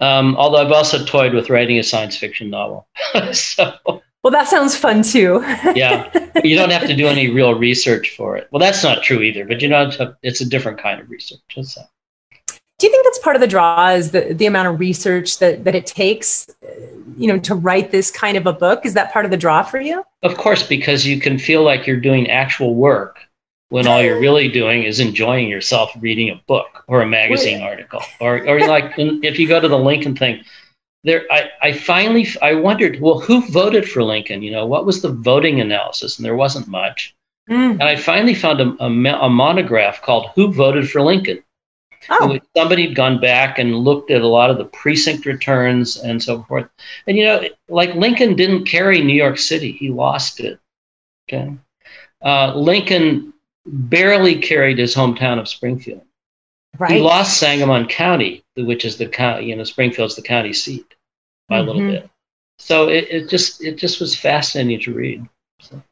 Um, 0.00 0.36
although 0.36 0.58
I've 0.58 0.72
also 0.72 1.04
toyed 1.04 1.32
with 1.32 1.48
writing 1.48 1.78
a 1.78 1.82
science 1.82 2.16
fiction 2.16 2.50
novel. 2.50 2.86
so, 3.32 3.72
well, 4.22 4.30
that 4.30 4.46
sounds 4.46 4.76
fun 4.76 5.02
too. 5.02 5.40
yeah, 5.74 6.10
you 6.44 6.56
don't 6.56 6.70
have 6.70 6.86
to 6.86 6.94
do 6.94 7.06
any 7.06 7.30
real 7.30 7.54
research 7.54 8.14
for 8.14 8.36
it. 8.36 8.48
Well, 8.50 8.60
that's 8.60 8.82
not 8.82 9.02
true 9.02 9.22
either, 9.22 9.46
but 9.46 9.62
you 9.62 9.68
know, 9.68 9.90
it's 10.22 10.40
a 10.40 10.48
different 10.48 10.78
kind 10.78 11.00
of 11.00 11.08
research. 11.08 11.40
So. 11.62 11.82
Do 12.78 12.86
you 12.86 12.92
think 12.92 13.04
that's 13.04 13.18
part 13.20 13.36
of 13.36 13.40
the 13.40 13.48
draw 13.48 13.90
is 13.90 14.10
the, 14.10 14.34
the 14.34 14.46
amount 14.46 14.68
of 14.68 14.78
research 14.78 15.38
that, 15.38 15.64
that 15.64 15.74
it 15.74 15.86
takes, 15.86 16.46
you 17.16 17.26
know, 17.26 17.38
to 17.38 17.54
write 17.54 17.90
this 17.90 18.10
kind 18.10 18.36
of 18.36 18.46
a 18.46 18.52
book? 18.52 18.84
Is 18.84 18.92
that 18.94 19.12
part 19.12 19.24
of 19.24 19.30
the 19.30 19.36
draw 19.36 19.62
for 19.62 19.80
you? 19.80 20.04
Of 20.22 20.36
course, 20.36 20.62
because 20.62 21.06
you 21.06 21.18
can 21.18 21.38
feel 21.38 21.62
like 21.62 21.86
you're 21.86 22.00
doing 22.00 22.30
actual 22.30 22.74
work 22.74 23.26
when 23.68 23.86
all 23.86 24.02
you're 24.02 24.20
really 24.20 24.48
doing 24.48 24.84
is 24.84 25.00
enjoying 25.00 25.48
yourself 25.48 25.90
reading 26.00 26.30
a 26.30 26.40
book 26.46 26.84
or 26.86 27.02
a 27.02 27.06
magazine 27.06 27.62
article 27.62 28.02
or, 28.20 28.46
or 28.46 28.60
like 28.60 28.94
if 28.96 29.38
you 29.38 29.48
go 29.48 29.60
to 29.60 29.68
the 29.68 29.78
lincoln 29.78 30.16
thing 30.16 30.44
there 31.04 31.24
I, 31.30 31.50
I 31.62 31.72
finally 31.72 32.28
i 32.42 32.54
wondered 32.54 33.00
well 33.00 33.18
who 33.18 33.46
voted 33.50 33.88
for 33.88 34.02
lincoln 34.02 34.42
you 34.42 34.52
know 34.52 34.66
what 34.66 34.86
was 34.86 35.02
the 35.02 35.10
voting 35.10 35.60
analysis 35.60 36.16
and 36.16 36.24
there 36.24 36.36
wasn't 36.36 36.68
much 36.68 37.14
mm. 37.50 37.72
and 37.72 37.82
i 37.82 37.96
finally 37.96 38.34
found 38.34 38.60
a, 38.60 38.84
a, 38.84 38.86
a, 38.86 39.30
monograph 39.30 40.02
called 40.02 40.30
who 40.34 40.52
voted 40.52 40.88
for 40.88 41.02
lincoln 41.02 41.42
oh. 42.10 42.38
somebody 42.56 42.86
had 42.86 42.94
gone 42.94 43.20
back 43.20 43.58
and 43.58 43.76
looked 43.76 44.10
at 44.10 44.22
a 44.22 44.26
lot 44.26 44.50
of 44.50 44.58
the 44.58 44.64
precinct 44.64 45.26
returns 45.26 45.96
and 45.96 46.22
so 46.22 46.42
forth 46.44 46.68
and 47.06 47.16
you 47.16 47.24
know 47.24 47.42
like 47.68 47.94
lincoln 47.94 48.34
didn't 48.34 48.64
carry 48.64 49.02
new 49.02 49.14
york 49.14 49.38
city 49.38 49.72
he 49.72 49.90
lost 49.90 50.40
it 50.40 50.58
okay 51.28 51.54
uh, 52.22 52.54
lincoln 52.54 53.32
barely 53.66 54.36
carried 54.36 54.78
his 54.78 54.94
hometown 54.94 55.38
of 55.38 55.48
Springfield. 55.48 56.02
Right. 56.78 56.92
He 56.92 57.00
lost 57.00 57.38
Sangamon 57.38 57.86
County, 57.86 58.44
which 58.56 58.84
is 58.84 58.96
the 58.96 59.08
county, 59.08 59.46
you 59.46 59.56
know, 59.56 59.64
Springfield's 59.64 60.16
the 60.16 60.22
county 60.22 60.52
seat 60.52 60.94
by 61.48 61.58
mm-hmm. 61.58 61.62
a 61.62 61.66
little 61.66 61.82
mm-hmm. 61.82 62.02
bit. 62.02 62.10
So 62.58 62.88
it, 62.88 63.08
it 63.10 63.28
just 63.28 63.62
it 63.62 63.76
just 63.76 64.00
was 64.00 64.16
fascinating 64.16 64.80
to 64.80 64.94
read. 64.94 65.28
So. 65.60 65.82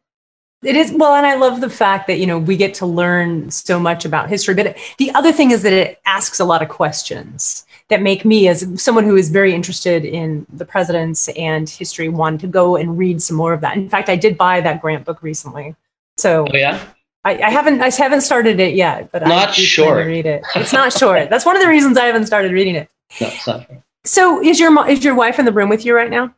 It 0.64 0.76
is 0.76 0.92
well, 0.92 1.14
and 1.14 1.26
I 1.26 1.34
love 1.34 1.60
the 1.60 1.70
fact 1.70 2.06
that 2.06 2.18
you 2.18 2.26
know 2.26 2.38
we 2.38 2.56
get 2.56 2.74
to 2.74 2.86
learn 2.86 3.50
so 3.50 3.78
much 3.78 4.04
about 4.04 4.28
history. 4.28 4.54
But 4.54 4.76
the 4.98 5.10
other 5.14 5.32
thing 5.32 5.50
is 5.50 5.62
that 5.62 5.72
it 5.72 6.00
asks 6.06 6.40
a 6.40 6.44
lot 6.44 6.62
of 6.62 6.68
questions 6.68 7.66
that 7.88 8.00
make 8.00 8.24
me, 8.24 8.48
as 8.48 8.66
someone 8.82 9.04
who 9.04 9.16
is 9.16 9.28
very 9.30 9.54
interested 9.54 10.04
in 10.04 10.46
the 10.52 10.64
presidents 10.64 11.28
and 11.36 11.68
history, 11.68 12.08
want 12.08 12.40
to 12.40 12.46
go 12.46 12.76
and 12.76 12.96
read 12.96 13.22
some 13.22 13.36
more 13.36 13.52
of 13.52 13.60
that. 13.60 13.76
In 13.76 13.88
fact, 13.88 14.08
I 14.08 14.16
did 14.16 14.38
buy 14.38 14.60
that 14.62 14.80
Grant 14.80 15.04
book 15.04 15.22
recently. 15.22 15.74
So 16.16 16.46
Oh 16.50 16.56
yeah. 16.56 16.80
I, 17.24 17.42
I 17.42 17.50
haven't 17.50 17.80
I 17.80 17.90
haven't 17.90 18.20
started 18.22 18.60
it 18.60 18.74
yet, 18.74 19.10
but 19.12 19.22
I 19.22 19.28
Not 19.28 19.54
do 19.54 19.66
plan 19.74 19.96
to 19.96 20.02
read 20.04 20.26
it. 20.26 20.42
It's 20.56 20.72
not 20.72 20.92
short. 20.92 21.30
That's 21.30 21.46
one 21.46 21.56
of 21.56 21.62
the 21.62 21.68
reasons 21.68 21.96
I 21.98 22.04
haven't 22.04 22.26
started 22.26 22.52
reading 22.52 22.74
it. 22.76 22.88
No, 23.20 23.28
it's 23.28 23.46
not. 23.46 23.66
fair. 23.66 23.84
So 24.04 24.42
is 24.42 24.58
your 24.60 24.88
is 24.88 25.04
your 25.04 25.14
wife 25.14 25.38
in 25.38 25.44
the 25.44 25.52
room 25.52 25.68
with 25.68 25.84
you 25.86 25.94
right 25.94 26.10
now? 26.10 26.34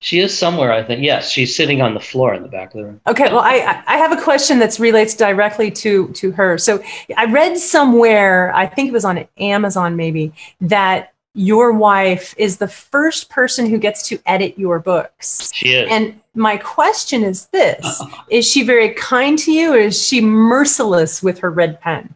She 0.00 0.20
is 0.20 0.36
somewhere, 0.36 0.72
I 0.72 0.84
think. 0.84 1.02
Yes, 1.02 1.30
she's 1.30 1.56
sitting 1.56 1.82
on 1.82 1.94
the 1.94 2.00
floor 2.00 2.32
in 2.32 2.42
the 2.42 2.48
back 2.48 2.72
of 2.72 2.78
the 2.78 2.84
room. 2.84 3.00
Okay, 3.08 3.24
well, 3.24 3.40
I 3.40 3.82
I 3.86 3.96
have 3.96 4.12
a 4.12 4.22
question 4.22 4.60
that 4.60 4.78
relates 4.78 5.14
directly 5.14 5.70
to 5.72 6.08
to 6.08 6.30
her. 6.32 6.56
So 6.56 6.82
I 7.16 7.24
read 7.24 7.58
somewhere, 7.58 8.54
I 8.54 8.66
think 8.66 8.88
it 8.88 8.92
was 8.92 9.04
on 9.04 9.26
Amazon, 9.38 9.96
maybe 9.96 10.32
that 10.60 11.14
your 11.34 11.72
wife 11.72 12.34
is 12.38 12.58
the 12.58 12.68
first 12.68 13.28
person 13.28 13.68
who 13.68 13.78
gets 13.78 14.06
to 14.08 14.18
edit 14.26 14.56
your 14.58 14.78
books. 14.78 15.52
She 15.52 15.72
is. 15.72 15.88
And 15.90 16.20
my 16.34 16.58
question 16.58 17.24
is 17.24 17.46
this: 17.46 18.00
Is 18.30 18.48
she 18.48 18.62
very 18.62 18.90
kind 18.90 19.36
to 19.40 19.52
you, 19.52 19.74
or 19.74 19.78
is 19.78 20.06
she 20.06 20.20
merciless 20.20 21.22
with 21.24 21.40
her 21.40 21.50
red 21.50 21.80
pen? 21.80 22.14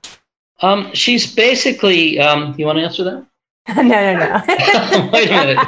um, 0.61 0.95
she's 0.95 1.35
basically. 1.35 2.21
Um, 2.21 2.55
you 2.57 2.65
want 2.65 2.79
to 2.79 2.85
answer 2.85 3.05
that? 3.05 3.27
no, 3.77 3.83
no, 3.83 4.15
no. 4.19 4.43
Wait 5.13 5.29
a 5.29 5.33
minute. 5.33 5.59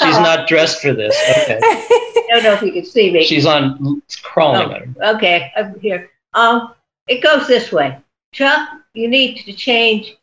she's 0.00 0.18
not 0.18 0.48
dressed 0.48 0.82
for 0.82 0.92
this. 0.92 1.16
Okay. 1.42 1.60
I 1.62 2.26
don't 2.30 2.42
know 2.42 2.52
if 2.54 2.62
you 2.62 2.72
can 2.72 2.84
see 2.84 3.12
me. 3.12 3.24
She's 3.24 3.46
on 3.46 4.02
crawling. 4.22 4.72
on 4.72 4.94
her. 4.98 5.14
Okay, 5.14 5.52
I'm 5.56 5.78
here. 5.78 6.10
Um, 6.34 6.74
it 7.06 7.22
goes 7.22 7.46
this 7.46 7.70
way. 7.70 7.96
Chuck, 8.32 8.68
you 8.94 9.08
need 9.08 9.44
to 9.44 9.52
change 9.52 10.16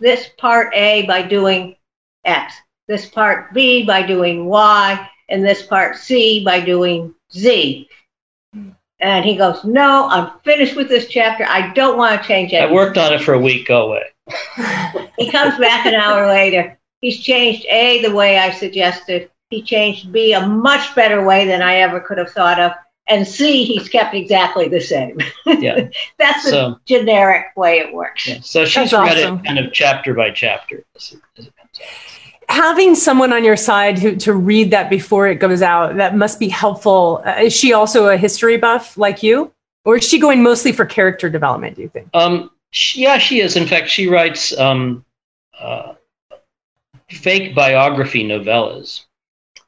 this 0.00 0.30
part 0.38 0.74
A 0.74 1.02
by 1.02 1.22
doing 1.22 1.76
X, 2.24 2.54
this 2.88 3.06
part 3.06 3.52
B 3.52 3.84
by 3.84 4.02
doing 4.02 4.46
Y, 4.46 5.10
and 5.28 5.44
this 5.44 5.62
part 5.62 5.96
C 5.96 6.42
by 6.42 6.60
doing 6.60 7.14
Z. 7.32 7.88
And 9.00 9.24
he 9.24 9.36
goes, 9.36 9.62
No, 9.64 10.08
I'm 10.08 10.38
finished 10.42 10.76
with 10.76 10.88
this 10.88 11.08
chapter. 11.08 11.44
I 11.44 11.72
don't 11.74 11.98
want 11.98 12.20
to 12.20 12.26
change 12.26 12.52
it. 12.54 12.62
I 12.62 12.72
worked 12.72 12.96
on 12.96 13.12
it 13.12 13.20
for 13.20 13.34
a 13.34 13.38
week. 13.38 13.66
Go 13.66 13.88
away. 13.88 14.04
He 15.18 15.30
comes 15.30 15.58
back 15.58 15.86
an 15.86 15.94
hour 15.94 16.26
later. 16.26 16.78
He's 17.00 17.20
changed 17.20 17.66
A 17.68 18.02
the 18.02 18.14
way 18.14 18.38
I 18.38 18.50
suggested. 18.50 19.30
He 19.50 19.62
changed 19.62 20.10
B 20.12 20.32
a 20.32 20.46
much 20.46 20.94
better 20.94 21.24
way 21.24 21.46
than 21.46 21.62
I 21.62 21.76
ever 21.76 22.00
could 22.00 22.18
have 22.18 22.30
thought 22.30 22.58
of. 22.58 22.72
And 23.06 23.26
C, 23.28 23.64
he's 23.64 23.88
kept 23.88 24.14
exactly 24.14 24.68
the 24.68 24.80
same. 24.80 25.18
Yeah. 25.44 25.88
That's 26.18 26.44
the 26.44 26.50
So, 26.50 26.80
generic 26.86 27.46
way 27.54 27.78
it 27.80 27.92
works. 27.92 28.26
yeah. 28.26 28.38
so 28.40 28.64
she's 28.64 28.90
That's 28.90 28.92
read 28.94 29.18
awesome. 29.18 29.38
it 29.40 29.44
kind 29.44 29.58
of 29.58 29.72
chapter 29.72 30.14
by 30.14 30.30
chapter. 30.30 30.82
as 30.96 31.12
it- 31.12 31.20
as 31.38 31.46
it 31.46 31.56
comes 31.56 31.78
out. 31.80 31.86
Having 32.48 32.94
someone 32.94 33.32
on 33.32 33.42
your 33.44 33.56
side 33.56 33.98
who 33.98 34.16
to 34.16 34.32
read 34.34 34.70
that 34.70 34.88
before 34.90 35.26
it 35.28 35.36
goes 35.36 35.62
out 35.62 35.96
that 35.96 36.14
must 36.16 36.38
be 36.38 36.48
helpful. 36.48 37.22
Uh, 37.26 37.36
is 37.42 37.54
she 37.54 37.72
also 37.72 38.06
a 38.08 38.16
history 38.18 38.56
buff 38.58 38.96
like 38.98 39.22
you, 39.22 39.50
or 39.86 39.96
is 39.96 40.04
she 40.06 40.18
going 40.18 40.42
mostly 40.42 40.70
for 40.72 40.84
character 40.84 41.30
development? 41.30 41.76
Do 41.76 41.82
you 41.82 41.88
think? 41.88 42.08
Um, 42.12 42.50
she, 42.74 43.02
yeah, 43.02 43.18
she 43.18 43.40
is. 43.40 43.56
In 43.56 43.66
fact, 43.66 43.88
she 43.88 44.08
writes 44.08 44.56
um, 44.58 45.04
uh, 45.58 45.94
fake 47.08 47.54
biography 47.54 48.24
novellas, 48.24 49.04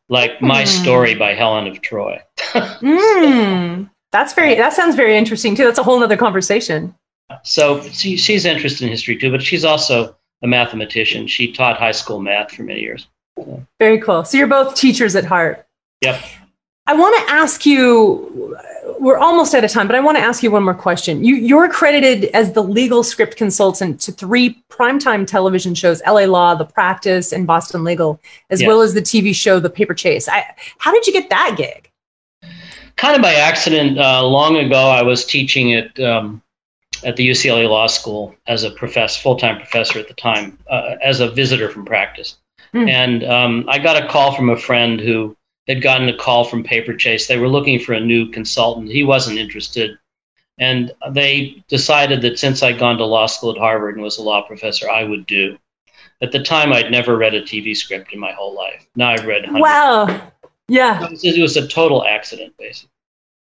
like 0.09 0.43
My 0.43 0.63
Hmm. 0.63 0.83
Story 0.83 1.15
by 1.15 1.35
Helen 1.35 1.67
of 1.67 1.81
Troy. 1.81 2.21
Mm, 2.57 3.91
that's 4.13 4.33
very. 4.33 4.55
That 4.55 4.73
sounds 4.73 4.95
very 4.97 5.17
interesting 5.17 5.55
too. 5.55 5.65
That's 5.65 5.79
a 5.79 5.83
whole 5.83 6.01
nother 6.01 6.17
conversation. 6.17 6.95
So 7.43 7.83
she, 7.83 8.17
she's 8.17 8.45
interested 8.45 8.85
in 8.85 8.91
history 8.91 9.17
too, 9.17 9.31
but 9.31 9.43
she's 9.43 9.65
also 9.65 10.17
a 10.43 10.47
mathematician. 10.47 11.27
She 11.27 11.53
taught 11.53 11.77
high 11.79 11.93
school 11.93 12.21
math 12.21 12.53
for 12.53 12.63
many 12.63 12.81
years. 12.81 13.09
Very 13.79 14.01
cool. 14.01 14.25
So 14.25 14.39
you're 14.39 14.47
both 14.47 14.75
teachers 14.75 15.15
at 15.17 15.25
heart. 15.25 15.67
Yep. 16.03 16.23
I 16.87 16.95
want 16.95 17.17
to 17.27 17.33
ask 17.33 17.67
you. 17.67 18.57
We're 18.99 19.19
almost 19.19 19.55
out 19.55 19.63
of 19.63 19.71
time, 19.71 19.87
but 19.87 19.95
I 19.95 20.01
want 20.01 20.17
to 20.17 20.23
ask 20.23 20.43
you 20.43 20.51
one 20.51 20.63
more 20.63 20.75
question. 20.75 21.23
You, 21.23 21.35
you're 21.35 21.69
credited 21.69 22.27
as 22.33 22.53
the 22.53 22.63
legal 22.63 23.03
script 23.03 23.37
consultant 23.37 24.01
to 24.01 24.13
three 24.13 24.63
primetime 24.71 25.27
television 25.27 25.75
shows: 25.75 26.01
L.A. 26.05 26.27
Law, 26.27 26.55
The 26.55 26.65
Practice, 26.65 27.33
and 27.33 27.47
Boston 27.47 27.85
Legal, 27.85 28.21
as 28.51 28.63
well 28.65 28.81
as 28.81 28.95
the 28.95 29.03
TV 29.03 29.35
show 29.35 29.61
The 29.61 29.69
Paper 29.69 29.95
Chase. 29.95 30.29
I, 30.29 30.47
how 30.79 30.93
did 30.93 31.07
you 31.07 31.13
get 31.13 31.29
that 31.31 31.57
gig? 31.57 31.91
Kind 32.97 33.17
of 33.17 33.23
by 33.23 33.35
accident, 33.35 33.99
uh, 33.99 34.25
long 34.27 34.57
ago, 34.57 34.89
I 34.89 35.03
was 35.03 35.27
teaching 35.27 35.75
at 35.75 35.99
um, 36.01 36.41
at 37.05 37.17
the 37.17 37.29
UCLA 37.29 37.69
Law 37.69 37.87
School 37.87 38.35
as 38.47 38.65
a 38.65 38.71
professor, 38.71 39.21
full 39.21 39.37
time 39.37 39.57
professor 39.57 39.99
at 39.99 40.09
the 40.09 40.15
time, 40.15 40.59
uh, 40.71 40.97
as 41.03 41.21
a 41.21 41.31
visitor 41.31 41.69
from 41.69 41.85
practice. 41.85 42.39
Hmm. 42.73 42.89
And 42.89 43.25
um, 43.25 43.65
I 43.69 43.79
got 43.79 44.03
a 44.03 44.09
call 44.09 44.35
from 44.35 44.51
a 44.51 44.57
friend 44.57 45.01
who 45.01 45.37
had 45.69 45.83
gotten 45.83 46.09
a 46.09 46.17
call 46.17 46.45
from 46.45 46.63
Paper 46.63 46.95
Chase. 46.95 47.27
They 47.27 47.39
were 47.39 47.49
looking 47.49 47.79
for 47.81 47.93
a 47.93 48.01
new 48.01 48.29
consultant. 48.31 48.89
He 48.91 49.03
wasn't 49.03 49.39
interested. 49.39 49.99
And 50.59 50.93
they 51.11 51.63
decided 51.69 52.23
that 52.23 52.39
since 52.39 52.63
I'd 52.63 52.79
gone 52.79 52.97
to 52.99 53.05
law 53.05 53.27
school 53.27 53.51
at 53.53 53.59
Harvard 53.59 53.95
and 53.97 54.03
was 54.05 54.19
a 54.19 54.23
law 54.23 54.43
professor, 54.43 54.89
I 54.91 55.05
would 55.05 55.27
do. 55.27 55.59
At 56.23 56.33
the 56.33 56.43
time, 56.43 56.73
I'd 56.73 56.91
never 56.91 57.19
read 57.19 57.35
a 57.35 57.43
TV 57.43 57.77
script 57.77 58.13
in 58.15 58.19
my 58.19 58.33
whole 58.33 58.55
life. 58.55 58.87
Now 58.97 59.11
I've 59.11 59.27
read 59.27 59.45
hundreds. 59.45 59.63
Wow. 59.63 60.33
Yeah. 60.69 61.05
It 61.05 61.11
was- 61.11 61.25
It 61.25 61.41
was 61.43 61.57
a 61.59 61.69
total 61.69 62.05
accident, 62.07 62.55
basically. 62.59 62.91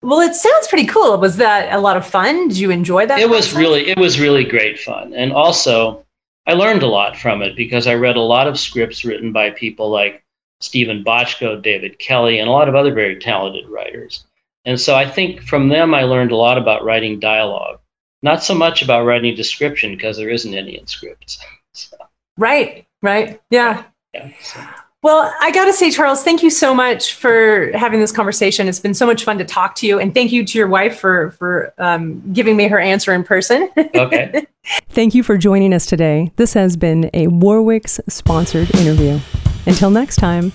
Well, 0.01 0.19
it 0.19 0.33
sounds 0.35 0.67
pretty 0.67 0.85
cool. 0.85 1.17
Was 1.17 1.37
that 1.37 1.73
a 1.73 1.79
lot 1.79 1.95
of 1.97 2.05
fun? 2.05 2.47
Did 2.49 2.57
you 2.57 2.71
enjoy 2.71 3.05
that? 3.05 3.19
it 3.19 3.29
was 3.29 3.53
really 3.53 3.89
it 3.89 3.97
was 3.97 4.19
really 4.19 4.43
great 4.43 4.79
fun 4.79 5.13
and 5.13 5.31
also 5.33 6.03
i 6.47 6.53
learned 6.53 6.83
a 6.83 6.87
lot 6.87 7.15
from 7.17 7.41
it 7.41 7.55
because 7.55 7.87
i 7.87 7.93
read 7.93 8.17
a 8.17 8.21
lot 8.21 8.47
of 8.47 8.59
scripts 8.59 9.05
written 9.05 9.31
by 9.31 9.49
people 9.51 9.89
like 9.89 10.22
steven 10.63 11.03
bochco 11.03 11.61
david 11.61 11.97
kelley 11.99 12.39
and 12.39 12.47
a 12.47 12.51
lot 12.51 12.69
of 12.69 12.75
other 12.75 12.93
very 12.93 13.19
talented 13.19 13.67
writers 13.67 14.25
and 14.65 14.79
so 14.79 14.95
i 14.95 15.09
think 15.09 15.41
from 15.41 15.69
them 15.69 15.93
i 15.93 16.03
learned 16.03 16.31
a 16.31 16.35
lot 16.35 16.57
about 16.57 16.83
writing 16.83 17.19
dialogue 17.19 17.79
not 18.21 18.43
so 18.43 18.55
much 18.55 18.81
about 18.81 19.05
writing 19.05 19.35
description 19.35 19.95
because 19.95 20.17
there 20.17 20.29
isn't 20.29 20.53
any 20.53 20.77
in 20.77 20.87
scripts 20.87 21.39
so, 21.73 21.97
right. 22.37 22.85
Right. 23.03 23.41
Yeah. 23.51 23.83
yeah, 24.13 24.31
so. 24.41 24.59
Well, 25.03 25.35
I 25.41 25.51
got 25.51 25.65
to 25.65 25.73
say, 25.73 25.91
Charles, 25.91 26.23
thank 26.23 26.41
you 26.41 26.49
so 26.49 26.73
much 26.73 27.15
for 27.15 27.69
having 27.73 27.99
this 27.99 28.13
conversation. 28.13 28.69
It's 28.69 28.79
been 28.79 28.93
so 28.93 29.05
much 29.05 29.25
fun 29.25 29.37
to 29.37 29.43
talk 29.43 29.75
to 29.75 29.85
you, 29.85 29.99
and 29.99 30.13
thank 30.13 30.31
you 30.31 30.45
to 30.45 30.57
your 30.57 30.69
wife 30.69 30.97
for 30.97 31.31
for 31.31 31.73
um, 31.77 32.23
giving 32.31 32.55
me 32.55 32.69
her 32.69 32.79
answer 32.79 33.13
in 33.13 33.25
person. 33.25 33.69
okay 33.95 34.45
Thank 34.87 35.13
you 35.13 35.23
for 35.23 35.37
joining 35.37 35.73
us 35.73 35.85
today. 35.85 36.31
This 36.37 36.53
has 36.53 36.77
been 36.77 37.09
a 37.13 37.27
Warwick's 37.27 37.99
sponsored 38.07 38.73
interview. 38.77 39.19
Until 39.65 39.89
next 39.89 40.17
time, 40.17 40.51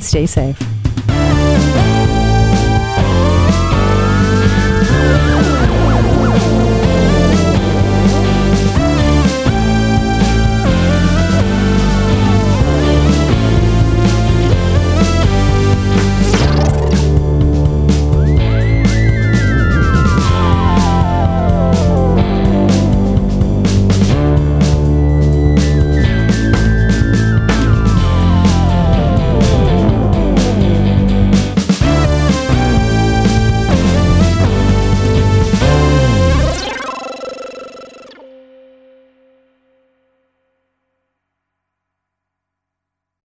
stay 0.00 0.26
safe. 0.26 0.58